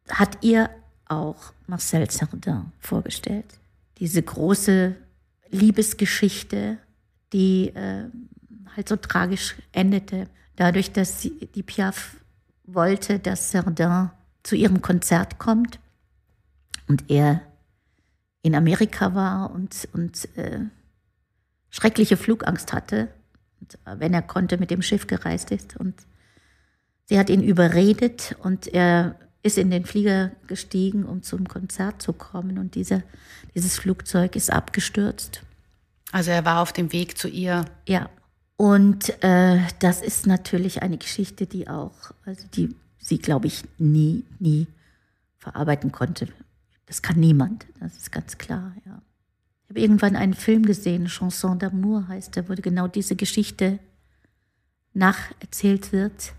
[0.09, 0.69] hat ihr
[1.07, 3.45] auch Marcel Sardin vorgestellt.
[3.99, 4.95] Diese große
[5.53, 6.77] Liebesgeschichte,
[7.31, 8.05] die äh,
[8.75, 12.17] halt so tragisch endete, dadurch, dass sie, die Piaf
[12.65, 14.09] wollte, dass Sardin
[14.43, 15.79] zu ihrem Konzert kommt
[16.87, 17.41] und er
[18.41, 20.59] in Amerika war und, und äh,
[21.69, 23.07] schreckliche Flugangst hatte,
[23.61, 25.77] und, äh, wenn er konnte, mit dem Schiff gereist ist.
[25.77, 25.95] Und
[27.05, 32.13] sie hat ihn überredet und er ist in den Flieger gestiegen, um zum Konzert zu
[32.13, 32.57] kommen.
[32.57, 33.03] Und diese,
[33.53, 35.43] dieses Flugzeug ist abgestürzt.
[36.11, 37.65] Also er war auf dem Weg zu ihr.
[37.87, 38.09] Ja.
[38.55, 44.23] Und äh, das ist natürlich eine Geschichte, die auch, also die sie, glaube ich, nie,
[44.39, 44.67] nie
[45.37, 46.29] verarbeiten konnte.
[46.85, 49.01] Das kann niemand, das ist ganz klar, ja.
[49.63, 53.79] Ich habe irgendwann einen Film gesehen, Chanson d'amour heißt der, wo genau diese Geschichte
[54.93, 56.33] nacherzählt wird.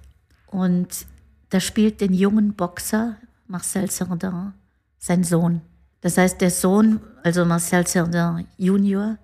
[0.47, 1.07] Und
[1.55, 4.55] da spielt den jungen Boxer Marcel Sardin,
[4.99, 5.61] sein Sohn.
[6.01, 9.19] Das heißt, der Sohn, also Marcel Sardin Junior,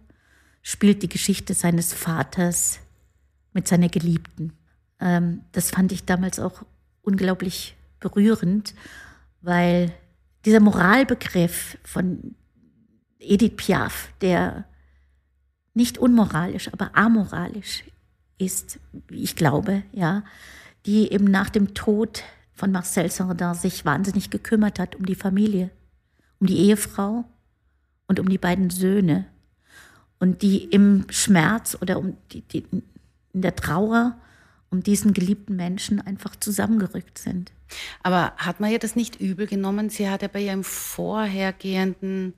[0.63, 2.79] spielt die Geschichte seines Vaters
[3.53, 4.53] mit seiner Geliebten.
[5.01, 6.63] Ähm, das fand ich damals auch
[7.03, 8.77] unglaublich berührend,
[9.41, 9.93] weil
[10.45, 12.37] dieser Moralbegriff von
[13.19, 14.67] Edith Piaf, der
[15.75, 17.83] nicht unmoralisch, aber amoralisch
[18.39, 20.23] ist, wie ich glaube, ja,
[20.87, 25.71] die eben nach dem Tod von Marcel Sardin sich wahnsinnig gekümmert hat um die Familie,
[26.39, 27.25] um die Ehefrau
[28.07, 29.27] und um die beiden Söhne
[30.19, 32.65] und die im Schmerz oder um die, die,
[33.33, 34.17] in der Trauer
[34.71, 37.53] um diesen geliebten Menschen einfach zusammengerückt sind.
[38.03, 39.91] Aber hat man ihr das nicht übel genommen?
[39.91, 42.35] Sie hat ja bei ihrem vorhergehenden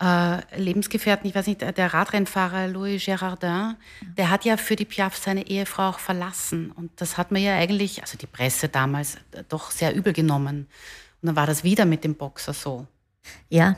[0.00, 3.76] äh, Lebensgefährten, ich weiß nicht, der Radrennfahrer Louis Girardin,
[4.16, 6.70] der hat ja für die Piaf seine Ehefrau auch verlassen.
[6.70, 10.68] Und das hat man ja eigentlich, also die Presse damals, äh, doch sehr übel genommen.
[11.20, 12.86] Und dann war das wieder mit dem Boxer so.
[13.48, 13.76] Ja,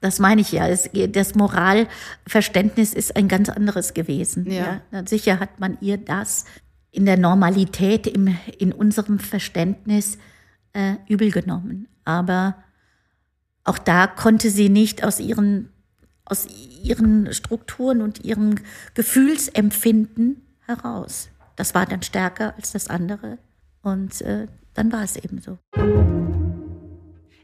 [0.00, 0.66] das meine ich ja.
[0.68, 4.50] das Moralverständnis ist ein ganz anderes gewesen.
[4.50, 4.80] Ja.
[4.90, 5.06] ja.
[5.06, 6.46] Sicher hat man ihr das
[6.90, 10.18] in der Normalität, im, in unserem Verständnis
[10.72, 11.86] äh, übel genommen.
[12.04, 12.56] Aber
[13.64, 15.70] auch da konnte sie nicht aus ihren,
[16.24, 16.46] aus
[16.82, 18.56] ihren Strukturen und ihrem
[18.94, 21.28] Gefühlsempfinden heraus.
[21.56, 23.38] Das war dann stärker als das andere.
[23.82, 25.58] Und äh, dann war es eben so.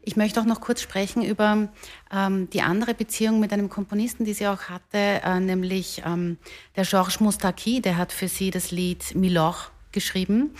[0.01, 1.67] Ich möchte auch noch kurz sprechen über
[2.11, 6.37] ähm, die andere Beziehung mit einem Komponisten, die sie auch hatte, äh, nämlich ähm,
[6.77, 9.57] der Georges Moustaki, der hat für sie das Lied Milor
[9.91, 10.51] geschrieben.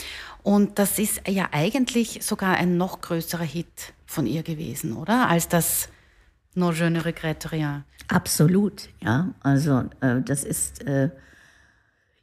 [0.44, 5.30] Und das ist ja eigentlich sogar ein noch größerer Hit von ihr gewesen, oder?
[5.30, 5.90] Als das
[6.56, 7.84] No je ne regrette rien.
[8.08, 9.32] Absolut, ja.
[9.42, 11.12] Also äh, das ist, äh,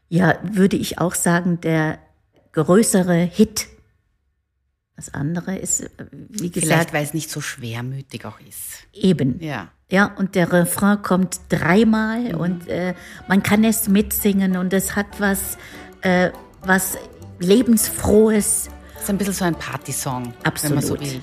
[0.09, 2.01] ja, würde ich auch sagen, der
[2.51, 3.69] größere Hit
[4.97, 6.67] das andere ist, äh, wie gesagt.
[6.67, 8.87] Vielleicht, weil es nicht so schwermütig auch ist.
[8.93, 9.41] Eben.
[9.41, 9.69] Ja.
[9.91, 12.41] Ja, und der Refrain kommt dreimal mhm.
[12.41, 12.95] und äh,
[13.29, 15.59] man kann es mitsingen und es hat was,
[16.01, 16.31] äh,
[16.63, 16.97] was
[17.39, 18.69] lebensfrohes.
[18.97, 20.63] Es ist ein bisschen so ein Partysong, Absolut.
[20.63, 21.23] wenn man so will.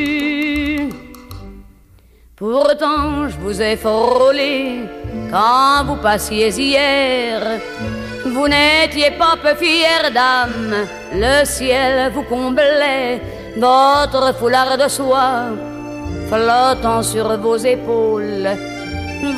[2.41, 4.89] Pourtant, je vous ai frôlé
[5.29, 7.39] quand vous passiez hier.
[8.25, 13.21] Vous n'étiez pas peu fière dame, le ciel vous comblait,
[13.57, 15.51] votre foulard de soie
[16.29, 18.49] flottant sur vos épaules.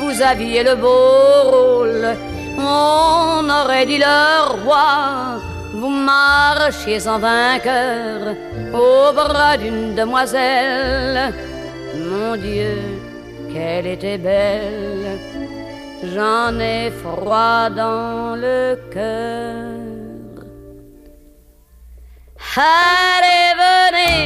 [0.00, 2.16] Vous aviez le beau rôle,
[2.56, 5.42] on aurait dit le roi.
[5.74, 8.34] Vous marchiez en vainqueur
[8.72, 11.34] au bras d'une demoiselle
[11.96, 12.93] mon Dieu,
[13.54, 15.18] qu'elle était belle,
[16.12, 19.84] j'en ai froid dans le cœur.
[22.56, 24.18] Allez, venez,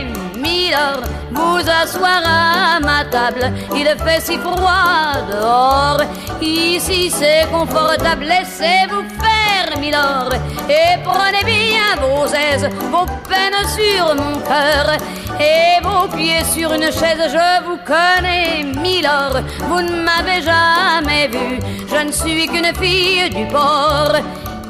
[0.45, 3.53] Milord, vous asseoir à ma table.
[3.75, 6.03] Il fait si froid dehors.
[6.41, 8.25] Ici c'est confortable.
[8.25, 9.38] Laissez-vous faire,
[9.77, 10.33] Milord,
[10.69, 14.97] et prenez bien vos aises, vos peines sur mon cœur
[15.39, 17.23] et vos pieds sur une chaise.
[17.37, 21.61] Je vous connais, Milord, vous ne m'avez jamais vu.
[21.89, 24.17] Je ne suis qu'une fille du port,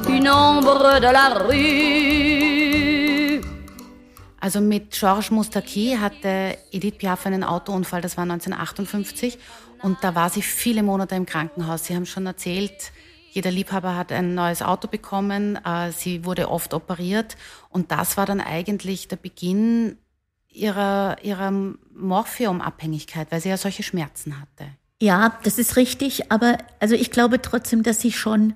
[0.08, 2.48] une ombre de la rue.
[4.40, 9.38] Also mit Georges Moustaki hatte Edith Piaf einen Autounfall, das war 1958
[9.82, 11.84] und da war sie viele Monate im Krankenhaus.
[11.84, 12.92] Sie haben schon erzählt,
[13.38, 17.36] jeder Liebhaber hat ein neues Auto bekommen, äh, sie wurde oft operiert
[17.70, 19.96] und das war dann eigentlich der Beginn
[20.48, 21.52] ihrer, ihrer
[21.94, 24.66] Morphiumabhängigkeit, weil sie ja solche Schmerzen hatte.
[25.00, 28.54] Ja, das ist richtig, aber also ich glaube trotzdem, dass sie schon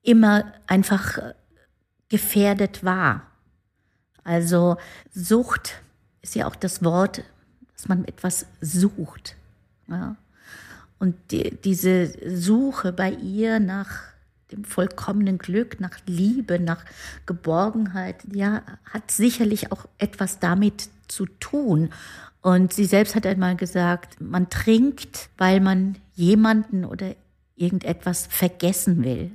[0.00, 1.34] immer einfach äh,
[2.08, 3.26] gefährdet war.
[4.24, 4.78] Also
[5.12, 5.82] Sucht
[6.22, 7.24] ist ja auch das Wort,
[7.74, 9.36] dass man etwas sucht.
[9.86, 10.16] Ja.
[11.02, 14.02] Und die, diese Suche bei ihr nach
[14.52, 16.84] dem vollkommenen Glück, nach Liebe, nach
[17.26, 21.90] Geborgenheit, ja, hat sicherlich auch etwas damit zu tun.
[22.40, 27.16] Und sie selbst hat einmal gesagt, man trinkt, weil man jemanden oder
[27.56, 29.32] irgendetwas vergessen will.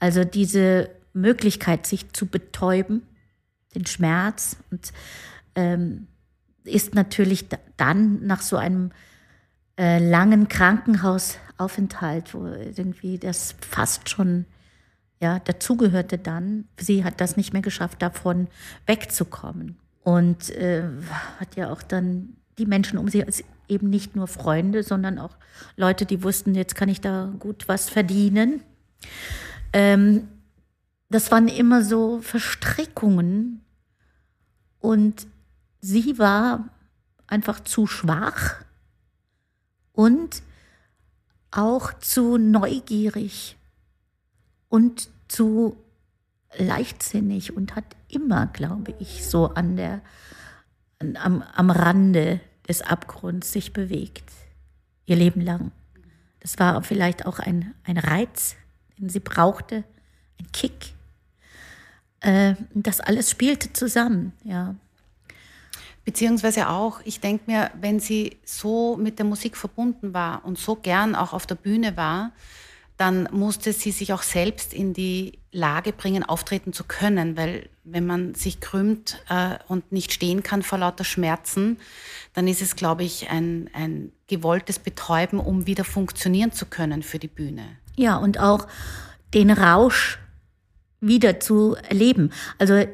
[0.00, 3.04] Also diese Möglichkeit, sich zu betäuben,
[3.74, 4.92] den Schmerz und
[5.54, 6.08] ähm,
[6.64, 7.46] ist natürlich
[7.78, 8.90] dann nach so einem
[9.80, 14.44] äh, langen Krankenhausaufenthalt, wo irgendwie das fast schon
[15.20, 16.68] ja dazugehörte dann.
[16.78, 18.48] Sie hat das nicht mehr geschafft, davon
[18.84, 20.84] wegzukommen und äh,
[21.38, 23.24] hat ja auch dann die Menschen um sie
[23.68, 25.38] eben nicht nur Freunde, sondern auch
[25.76, 28.62] Leute, die wussten, jetzt kann ich da gut was verdienen.
[29.72, 30.28] Ähm,
[31.08, 33.62] das waren immer so Verstrickungen
[34.78, 35.26] und
[35.80, 36.68] sie war
[37.26, 38.56] einfach zu schwach
[39.92, 40.42] und
[41.50, 43.56] auch zu neugierig
[44.68, 45.76] und zu
[46.58, 50.00] leichtsinnig und hat immer, glaube ich, so an der,
[50.98, 54.30] am, am Rande des Abgrunds sich bewegt,
[55.06, 55.72] ihr Leben lang.
[56.40, 58.56] Das war vielleicht auch ein, ein Reiz,
[58.98, 59.84] den sie brauchte,
[60.38, 60.94] ein Kick.
[62.20, 64.74] Äh, das alles spielte zusammen, ja.
[66.10, 70.74] Beziehungsweise auch, ich denke mir, wenn sie so mit der Musik verbunden war und so
[70.74, 72.32] gern auch auf der Bühne war,
[72.96, 78.06] dann musste sie sich auch selbst in die Lage bringen, auftreten zu können, weil wenn
[78.06, 81.76] man sich krümmt äh, und nicht stehen kann vor lauter Schmerzen,
[82.34, 87.20] dann ist es, glaube ich, ein, ein gewolltes Betäuben, um wieder funktionieren zu können für
[87.20, 87.62] die Bühne.
[87.94, 88.66] Ja, und auch
[89.32, 90.18] den Rausch
[91.00, 92.32] wieder zu erleben.
[92.58, 92.84] Also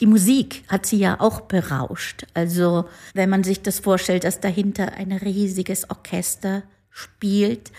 [0.00, 2.26] die Musik hat sie ja auch berauscht.
[2.34, 7.70] Also wenn man sich das vorstellt, dass dahinter ein riesiges Orchester spielt,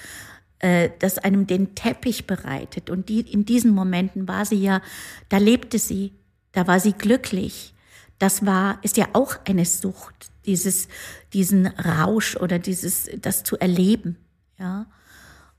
[0.60, 2.90] äh, das einem den Teppich bereitet.
[2.90, 4.82] Und die, in diesen Momenten war sie ja,
[5.30, 6.14] da lebte sie,
[6.52, 7.74] da war sie glücklich.
[8.20, 10.88] Das war, ist ja auch eine Sucht, dieses,
[11.34, 14.18] diesen Rausch oder dieses, das zu erleben,
[14.60, 14.86] ja.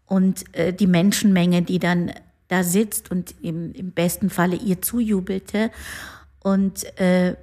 [0.07, 2.13] Und äh, die Menschenmenge, die dann
[2.49, 5.71] da sitzt und im, im besten Falle ihr zujubelte.
[6.43, 7.37] Und äh,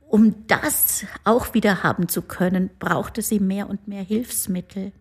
[0.00, 4.92] um das auch wieder haben zu können, brauchte sie mehr und mehr Hilfsmittel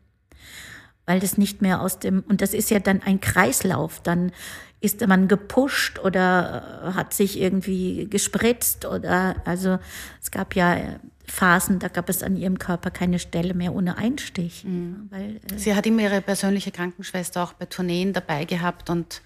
[1.07, 4.31] weil das nicht mehr aus dem, und das ist ja dann ein Kreislauf, dann
[4.79, 9.79] ist man gepusht oder hat sich irgendwie gespritzt oder, also
[10.21, 14.65] es gab ja Phasen, da gab es an ihrem Körper keine Stelle mehr ohne Einstich.
[14.65, 15.07] Mhm.
[15.09, 19.21] Weil, äh Sie hat immer ihre persönliche Krankenschwester auch bei Tourneen dabei gehabt und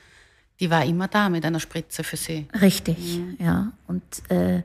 [0.59, 2.47] die war immer da mit einer Spritze für sie.
[2.61, 3.37] Richtig, mhm.
[3.39, 3.71] ja.
[3.87, 4.61] Und äh,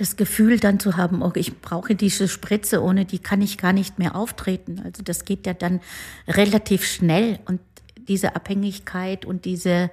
[0.00, 3.74] das Gefühl dann zu haben, okay, ich brauche diese Spritze, ohne die kann ich gar
[3.74, 4.80] nicht mehr auftreten.
[4.82, 5.80] Also das geht ja dann
[6.26, 7.60] relativ schnell und
[8.08, 9.90] diese Abhängigkeit und diese,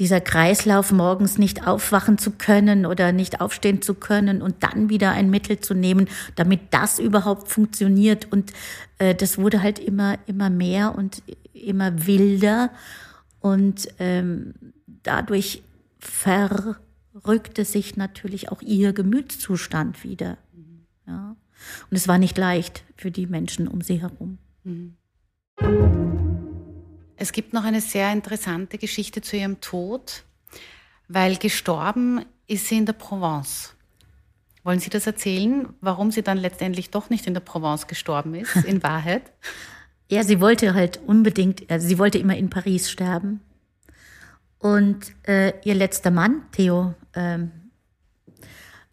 [0.00, 5.12] dieser Kreislauf, morgens nicht aufwachen zu können oder nicht aufstehen zu können und dann wieder
[5.12, 8.32] ein Mittel zu nehmen, damit das überhaupt funktioniert.
[8.32, 8.52] Und
[8.98, 11.22] äh, das wurde halt immer, immer mehr und
[11.54, 12.70] immer wilder
[13.46, 14.54] und ähm,
[15.04, 15.62] dadurch
[16.00, 16.76] ver
[17.26, 20.36] rückte sich natürlich auch ihr Gemütszustand wieder.
[21.06, 21.36] Ja.
[21.90, 24.38] Und es war nicht leicht für die Menschen um sie herum.
[27.16, 30.24] Es gibt noch eine sehr interessante Geschichte zu ihrem Tod,
[31.06, 33.74] weil gestorben ist sie in der Provence.
[34.64, 38.56] Wollen Sie das erzählen, warum sie dann letztendlich doch nicht in der Provence gestorben ist,
[38.56, 39.32] in Wahrheit?
[40.08, 43.40] Ja, sie wollte halt unbedingt, also sie wollte immer in Paris sterben.
[44.58, 47.50] Und äh, ihr letzter Mann, Theo ähm,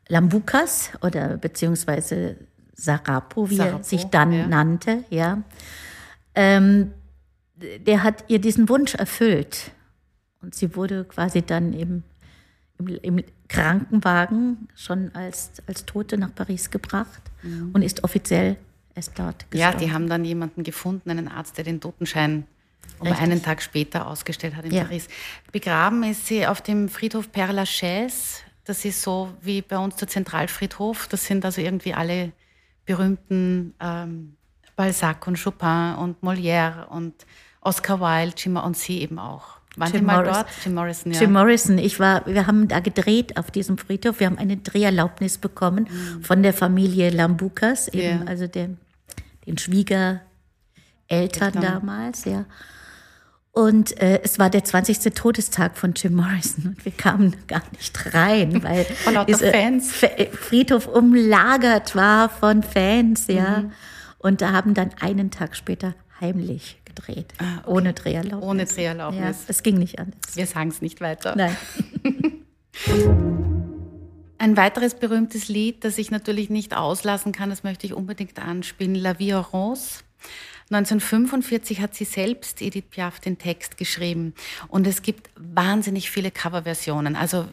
[0.07, 2.38] Lambukas oder beziehungsweise
[2.76, 4.47] Sarapo, wie Sarapo, er sich dann ja.
[4.47, 5.43] nannte, ja,
[6.36, 6.91] ähm,
[7.55, 9.72] der hat ihr diesen Wunsch erfüllt.
[10.41, 12.03] Und sie wurde quasi dann eben
[12.78, 17.22] im, im Krankenwagen schon als, als Tote nach Paris gebracht
[17.74, 18.57] und ist offiziell
[18.95, 19.59] erst dort Mhm.
[19.59, 19.85] Ja, gestorben.
[19.85, 22.45] die haben dann jemanden gefunden, einen Arzt, der den Totenschein
[22.99, 24.83] um einen Tag später ausgestellt hat in Ja.
[24.83, 25.07] Paris.
[25.51, 28.41] Begraben ist sie auf dem Friedhof Père Lachaise.
[28.65, 31.07] Das ist so wie bei uns der Zentralfriedhof.
[31.07, 32.31] Das sind also irgendwie alle
[32.85, 34.35] berühmten ähm,
[34.75, 37.13] Balzac und Chopin und Molière und
[37.61, 39.57] Oscar Wilde, Jim und sie eben auch.
[39.75, 40.47] Waren Jim die mal Morris- dort?
[40.63, 41.19] Jim Morrison, ja.
[41.21, 44.19] Jim Morrison, ich war, wir haben da gedreht auf diesem Friedhof.
[44.19, 45.87] Wir haben eine Dreherlaubnis bekommen
[46.21, 48.25] von der Familie Lambukas, eben, Ja.
[48.27, 48.77] also den,
[49.45, 50.21] den Schwiegereltern
[51.07, 51.61] Eltern.
[51.61, 52.45] damals, ja.
[53.51, 55.13] Und äh, es war der 20.
[55.13, 58.85] Todestag von Jim Morrison und wir kamen gar nicht rein, weil
[59.27, 60.01] dieser Fans.
[60.01, 63.59] F- Friedhof umlagert war von Fans, ja.
[63.59, 63.71] Mhm.
[64.17, 67.33] Und da haben dann einen Tag später heimlich gedreht,
[67.67, 68.43] ohne Dreherlaubnis.
[68.43, 69.21] Ah, Ohne Dreherlaubnis.
[69.21, 70.35] Ja, es ging nicht anders.
[70.35, 71.35] Wir sagen es nicht weiter.
[71.35, 71.55] Nein.
[74.43, 78.93] Ein weiteres berühmtes Lied, das ich natürlich nicht auslassen kann, das möchte ich unbedingt anspielen,
[78.93, 80.01] La Vie Rose.
[80.69, 84.33] 1945 hat sie selbst, Edith Piaf, den Text geschrieben.
[84.67, 87.15] Und es gibt wahnsinnig viele Coverversionen.
[87.15, 87.47] Also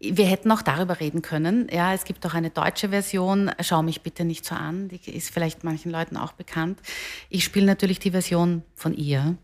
[0.00, 1.68] wir hätten auch darüber reden können.
[1.70, 3.50] Ja, es gibt auch eine deutsche Version.
[3.60, 4.88] Schau mich bitte nicht so an.
[4.88, 6.80] Die ist vielleicht manchen Leuten auch bekannt.
[7.28, 9.36] Ich spiele natürlich die Version von ihr.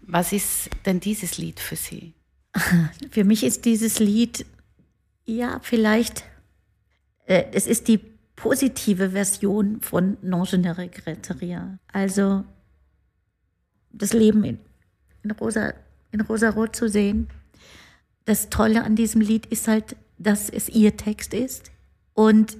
[0.00, 2.14] Was ist denn dieses Lied für Sie?
[3.10, 4.44] Für mich ist dieses Lied,
[5.24, 6.24] ja, vielleicht,
[7.26, 7.98] äh, es ist die
[8.36, 11.78] positive Version von Non je ne.
[11.92, 12.44] Also
[13.92, 14.58] das Leben in,
[15.22, 15.74] in, rosa,
[16.10, 17.28] in rosarot zu sehen.
[18.24, 21.70] Das Tolle an diesem Lied ist halt, dass es ihr Text ist
[22.14, 22.56] und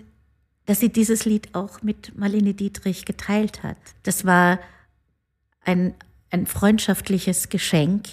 [0.67, 3.79] dass sie dieses Lied auch mit Marlene Dietrich geteilt hat.
[4.05, 4.61] Das war
[5.61, 5.95] ein,
[6.31, 8.09] ein freundschaftliches Geschenk,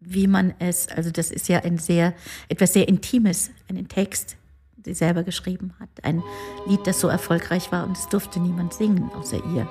[0.00, 2.14] wie man es, also das ist ja ein sehr,
[2.48, 4.36] etwas sehr Intimes, einen Text,
[4.76, 5.90] die selber geschrieben hat.
[6.02, 6.22] Ein
[6.66, 9.68] Lied, das so erfolgreich war und es durfte niemand singen, außer ihr.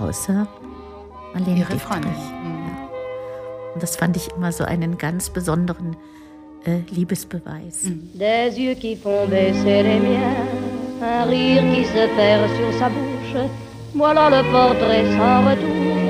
[0.00, 0.46] Außer
[1.34, 1.78] Marlene Ihre.
[1.78, 2.10] Freundin.
[2.10, 2.66] Mhm.
[2.66, 2.88] Ja.
[3.74, 5.96] Und das fand ich immer so einen ganz besonderen
[6.64, 7.82] äh, Liebesbeweis.
[8.14, 10.46] Des yeux qui font baisser les miens,
[11.00, 13.48] un rire qui se perd sur sa bouche.
[13.94, 16.09] Voilà le portrait sans retouche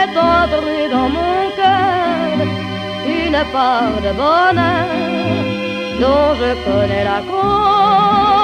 [0.00, 2.36] Est entré dans mon cœur
[3.06, 4.88] une part de bonheur
[6.00, 8.43] dont je connais la cause.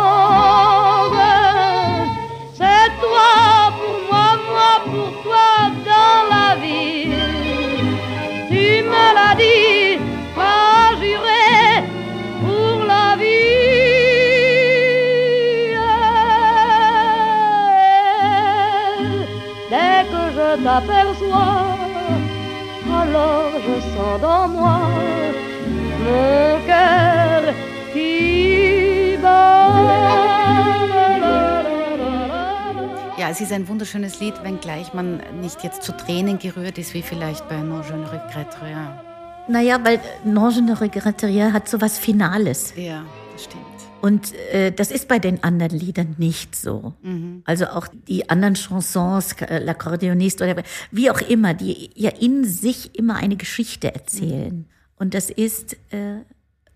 [24.01, 24.79] Sens dans moi
[26.03, 27.41] mon cœur
[27.93, 29.17] qui
[33.17, 37.03] Ja, es ist ein wunderschönes Lied, wenngleich man nicht jetzt zu Tränen gerührt ist, wie
[37.03, 38.87] vielleicht bei Non je ne regrette rien.
[39.47, 42.73] Naja, weil Non je ne regrette rien hat so was Finales.
[42.75, 43.70] Ja, das stimmt.
[44.01, 46.95] Und äh, das ist bei den anderen Liedern nicht so.
[47.03, 47.43] Mhm.
[47.45, 52.97] Also auch die anderen Chansons, äh, L'Accordioniste oder wie auch immer, die ja in sich
[52.97, 54.55] immer eine Geschichte erzählen.
[54.55, 54.65] Mhm.
[54.95, 56.21] Und das ist äh,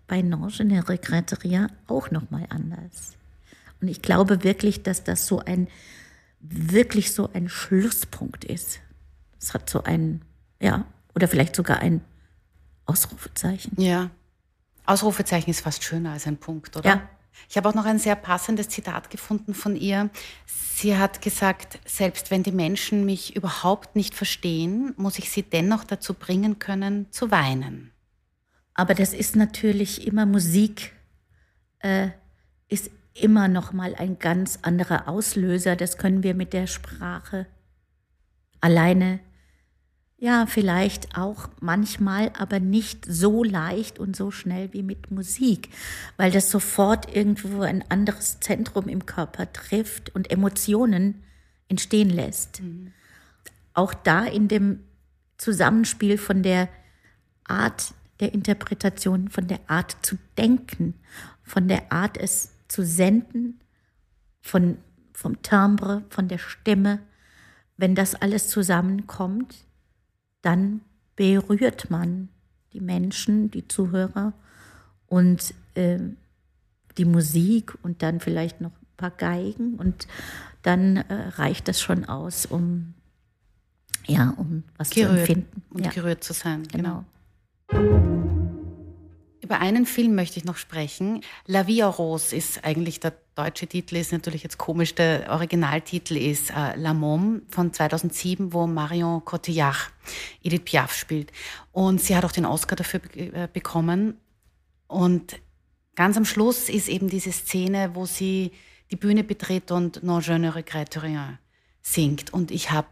[0.06, 3.16] bei Non je ne regrette rien auch nochmal anders.
[3.80, 5.66] Und ich glaube wirklich, dass das so ein,
[6.40, 8.78] wirklich so ein Schlusspunkt ist.
[9.40, 10.22] Es hat so ein,
[10.60, 12.02] ja, oder vielleicht sogar ein
[12.84, 13.80] Ausrufezeichen.
[13.80, 14.10] Ja.
[14.84, 16.88] Ausrufezeichen ist fast schöner als ein Punkt, oder?
[16.88, 17.08] Ja.
[17.48, 20.10] Ich habe auch noch ein sehr passendes Zitat gefunden von ihr.
[20.46, 25.84] Sie hat gesagt, selbst wenn die Menschen mich überhaupt nicht verstehen, muss ich sie dennoch
[25.84, 27.92] dazu bringen können, zu weinen.
[28.74, 30.92] Aber das ist natürlich immer Musik,
[31.78, 32.08] äh,
[32.68, 35.76] ist immer noch mal ein ganz anderer Auslöser.
[35.76, 37.46] Das können wir mit der Sprache
[38.60, 39.20] alleine
[40.18, 45.68] ja, vielleicht auch manchmal, aber nicht so leicht und so schnell wie mit Musik,
[46.16, 51.22] weil das sofort irgendwo ein anderes Zentrum im Körper trifft und Emotionen
[51.68, 52.62] entstehen lässt.
[52.62, 52.92] Mhm.
[53.74, 54.80] Auch da in dem
[55.36, 56.70] Zusammenspiel von der
[57.44, 60.94] Art der Interpretation, von der Art zu denken,
[61.42, 63.60] von der Art es zu senden,
[64.40, 64.78] von,
[65.12, 67.00] vom Timbre, von der Stimme,
[67.76, 69.66] wenn das alles zusammenkommt,
[70.46, 70.80] dann
[71.16, 72.28] berührt man
[72.72, 74.32] die Menschen, die Zuhörer
[75.08, 75.98] und äh,
[76.96, 80.06] die Musik und dann vielleicht noch ein paar Geigen und
[80.62, 82.94] dann äh, reicht das schon aus, um
[84.06, 85.62] ja, um was gerührt, zu empfinden.
[85.70, 85.90] Und ja.
[85.90, 87.04] gerührt zu sein, genau.
[87.68, 88.25] genau.
[89.46, 91.20] Über einen Film möchte ich noch sprechen.
[91.46, 94.96] La en Rose ist eigentlich der deutsche Titel, ist natürlich jetzt komisch.
[94.96, 99.92] Der Originaltitel ist äh, La Môme von 2007, wo Marion Cotillard
[100.42, 101.30] Edith Piaf spielt.
[101.70, 104.16] Und sie hat auch den Oscar dafür äh, bekommen.
[104.88, 105.36] Und
[105.94, 108.50] ganz am Schluss ist eben diese Szene, wo sie
[108.90, 111.38] die Bühne betritt und Non je ne regrette rien
[111.82, 112.32] singt.
[112.32, 112.88] Und ich habe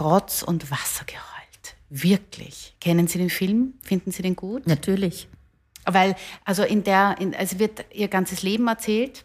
[0.00, 1.76] Rotz und Wasser geheult.
[1.90, 2.76] Wirklich.
[2.80, 3.74] Kennen Sie den Film?
[3.82, 4.66] Finden Sie den gut?
[4.66, 5.28] Natürlich.
[5.84, 6.14] Weil,
[6.44, 9.24] also in der, in, also wird ihr ganzes Leben erzählt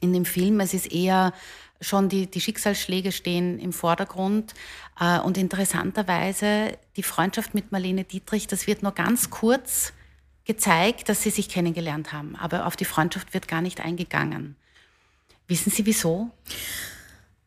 [0.00, 0.60] in dem Film.
[0.60, 1.32] Es ist eher
[1.80, 4.54] schon die, die Schicksalsschläge stehen im Vordergrund.
[4.98, 9.92] Äh, und interessanterweise die Freundschaft mit Marlene Dietrich, das wird nur ganz kurz
[10.44, 12.34] gezeigt, dass sie sich kennengelernt haben.
[12.36, 14.56] Aber auf die Freundschaft wird gar nicht eingegangen.
[15.46, 16.30] Wissen Sie wieso?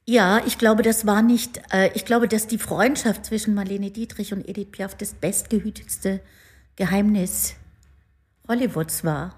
[0.06, 4.34] Ja, ich glaube, das war nicht, äh, ich glaube, dass die Freundschaft zwischen Marlene Dietrich
[4.34, 6.22] und Edith Piaf das bestgehütetste
[6.76, 7.56] Geheimnis
[8.48, 9.36] Hollywoods war.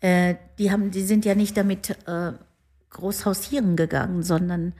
[0.00, 2.32] Äh, die, haben, die sind ja nicht damit äh,
[2.90, 4.74] groß hausieren gegangen, sondern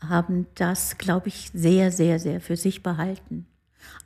[0.00, 3.46] haben das, glaube ich, sehr, sehr, sehr für sich behalten.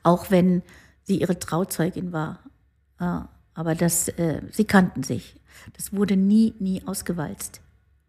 [0.03, 0.61] Auch wenn
[1.03, 2.39] sie ihre Trauzeugin war.
[2.99, 3.21] Äh,
[3.53, 5.39] aber das, äh, sie kannten sich.
[5.75, 7.61] Das wurde nie, nie ausgewalzt.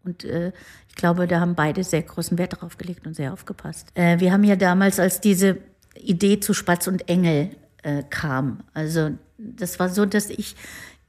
[0.04, 0.52] Und äh,
[0.88, 3.88] ich glaube, da haben beide sehr großen Wert darauf gelegt und sehr aufgepasst.
[3.94, 5.58] Äh, wir haben ja damals, als diese
[5.94, 7.50] Idee zu Spatz und Engel
[7.82, 9.10] äh, kam, also
[9.56, 10.56] das war so, dass ich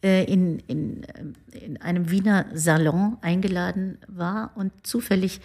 [0.03, 1.05] äh, in, in,
[1.51, 5.39] in einem Wiener Salon eingeladen war und zufällig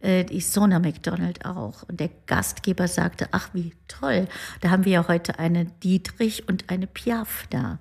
[0.00, 1.82] äh, die Sona McDonald auch.
[1.84, 4.28] Und der Gastgeber sagte, ach wie toll,
[4.60, 7.78] da haben wir ja heute eine Dietrich und eine Piaf da,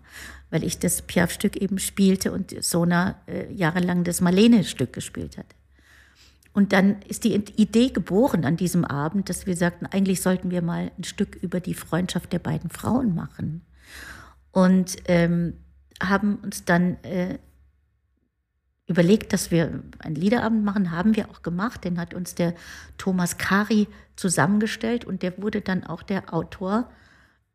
[0.49, 5.47] weil ich das Piaf-Stück eben spielte und Sona äh, jahrelang das Marlene-Stück gespielt hat.
[6.53, 10.61] Und dann ist die Idee geboren an diesem Abend, dass wir sagten, eigentlich sollten wir
[10.61, 13.61] mal ein Stück über die Freundschaft der beiden Frauen machen
[14.51, 15.53] und ähm,
[16.01, 17.37] haben uns dann äh,
[18.87, 21.83] überlegt, dass wir einen Liederabend machen, haben wir auch gemacht.
[21.83, 22.53] Den hat uns der
[22.97, 26.89] Thomas Kari zusammengestellt und der wurde dann auch der Autor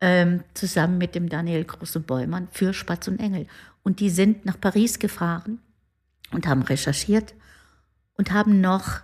[0.01, 3.47] ähm, zusammen mit dem Daniel Große-Bäumann für Spatz und Engel.
[3.83, 5.59] Und die sind nach Paris gefahren
[6.31, 7.33] und haben recherchiert
[8.15, 9.01] und haben noch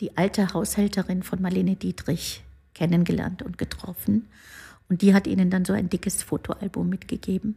[0.00, 2.42] die alte Haushälterin von Marlene Dietrich
[2.74, 4.28] kennengelernt und getroffen.
[4.90, 7.54] Und die hat ihnen dann so ein dickes Fotoalbum mitgegeben.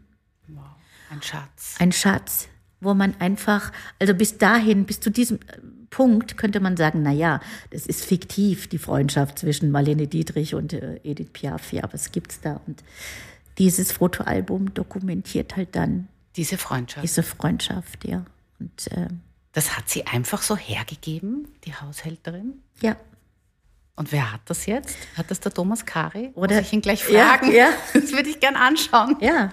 [0.48, 0.64] Wow,
[1.10, 1.76] ein Schatz.
[1.80, 2.48] Ein Schatz,
[2.80, 5.40] wo man einfach, also bis dahin, bis zu diesem
[5.90, 7.40] Punkt könnte man sagen, na ja,
[7.72, 11.74] das ist fiktiv, die Freundschaft zwischen Marlene Dietrich und äh, Edith Piaf.
[11.74, 12.62] Ja, was gibt's da?
[12.66, 12.84] Und
[13.58, 17.04] dieses Fotoalbum dokumentiert halt dann diese Freundschaft.
[17.04, 18.26] Diese Freundschaft, ja.
[18.60, 19.08] Und äh,
[19.52, 22.62] das hat sie einfach so hergegeben, die Haushälterin?
[22.82, 22.96] Ja.
[23.96, 24.98] Und wer hat das jetzt?
[25.16, 26.32] Hat das der Thomas Kari?
[26.34, 27.52] Oder- Muss ich ihn gleich Ja, fragen?
[27.52, 27.70] ja.
[27.94, 29.16] Das würde ich gern anschauen.
[29.20, 29.52] Ja,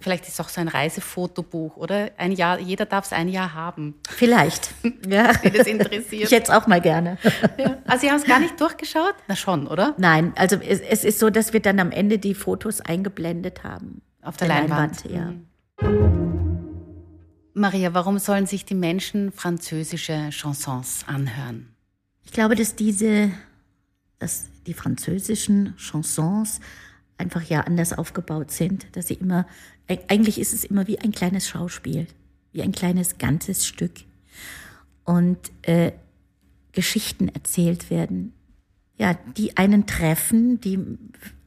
[0.00, 2.10] Vielleicht ist es auch so ein Reisefotobuch, oder?
[2.16, 3.94] Ein Jahr, jeder darf es ein Jahr haben.
[4.08, 4.72] vielleicht.
[5.08, 5.32] Ja.
[5.42, 6.24] Wen das interessiert.
[6.24, 7.18] Ich hätte es auch mal gerne.
[7.58, 7.78] Ja.
[7.86, 9.14] Also Sie haben es gar nicht durchgeschaut?
[9.28, 9.94] Na schon, oder?
[9.98, 14.02] Nein, also es, es ist so, dass wir dann am Ende die Fotos eingeblendet haben.
[14.22, 15.04] Auf der Leinwand.
[15.10, 15.32] ja.
[17.54, 21.74] Maria, warum sollen sich die Menschen französische Chansons anhören?
[22.24, 23.30] Ich glaube, dass diese,
[24.22, 26.60] dass die französischen Chansons
[27.18, 29.46] einfach ja anders aufgebaut sind, dass sie immer,
[29.88, 32.06] eig- eigentlich ist es immer wie ein kleines Schauspiel,
[32.52, 33.92] wie ein kleines ganzes Stück.
[35.04, 35.92] Und äh,
[36.70, 38.32] Geschichten erzählt werden,
[38.96, 40.78] ja, die einen treffen, die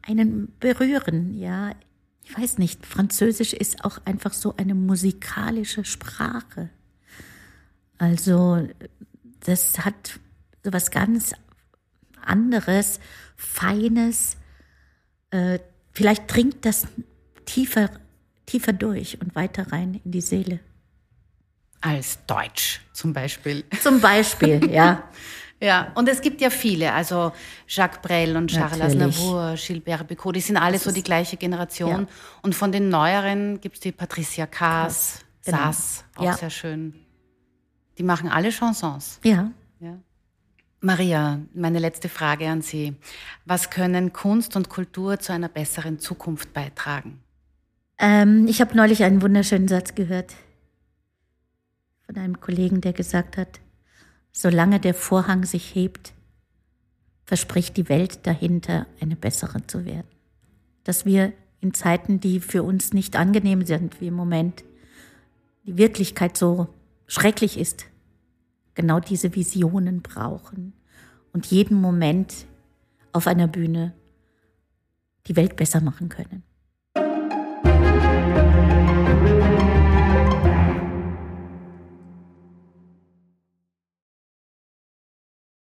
[0.02, 1.72] einen berühren, ja.
[2.24, 6.70] Ich weiß nicht, Französisch ist auch einfach so eine musikalische Sprache.
[7.98, 8.68] Also,
[9.46, 10.20] das hat
[10.64, 11.34] so was ganz
[12.26, 13.00] anderes,
[13.36, 14.38] Feines.
[15.32, 15.60] Äh,
[15.92, 16.88] vielleicht dringt das
[17.46, 17.90] tiefer,
[18.46, 20.60] tiefer durch und weiter rein in die Seele.
[21.82, 23.64] Als Deutsch zum Beispiel.
[23.82, 25.04] Zum Beispiel, ja.
[25.62, 27.32] Ja, und es gibt ja viele, also
[27.68, 29.16] Jacques Brel und Charles Natürlich.
[29.16, 32.02] Aznavour, Gilbert Bécaud, die sind alle so die gleiche Generation.
[32.02, 32.08] Ja.
[32.42, 35.58] Und von den neueren gibt es die Patricia Kaas, Genau.
[35.58, 36.34] Sass, auch Ja.
[36.34, 36.96] sehr schön.
[38.00, 39.20] Die machen alle Chansons.
[39.24, 39.52] Ja.
[39.80, 39.98] Ja.
[40.86, 42.94] Maria, meine letzte Frage an Sie.
[43.44, 47.24] Was können Kunst und Kultur zu einer besseren Zukunft beitragen?
[47.98, 50.36] Ähm, ich habe neulich einen wunderschönen Satz gehört
[52.06, 53.60] von einem Kollegen, der gesagt hat,
[54.32, 56.14] solange der Vorhang sich hebt,
[57.24, 60.08] verspricht die Welt dahinter, eine bessere zu werden.
[60.84, 64.64] Dass wir in Zeiten, die für uns nicht angenehm sind, wie im Moment,
[65.66, 66.68] die Wirklichkeit so
[67.08, 67.88] schrecklich ist,
[68.76, 70.74] genau diese Visionen brauchen
[71.34, 72.46] und jeden Moment
[73.14, 73.94] auf einer Bühne
[75.28, 76.44] die Welt besser machen können.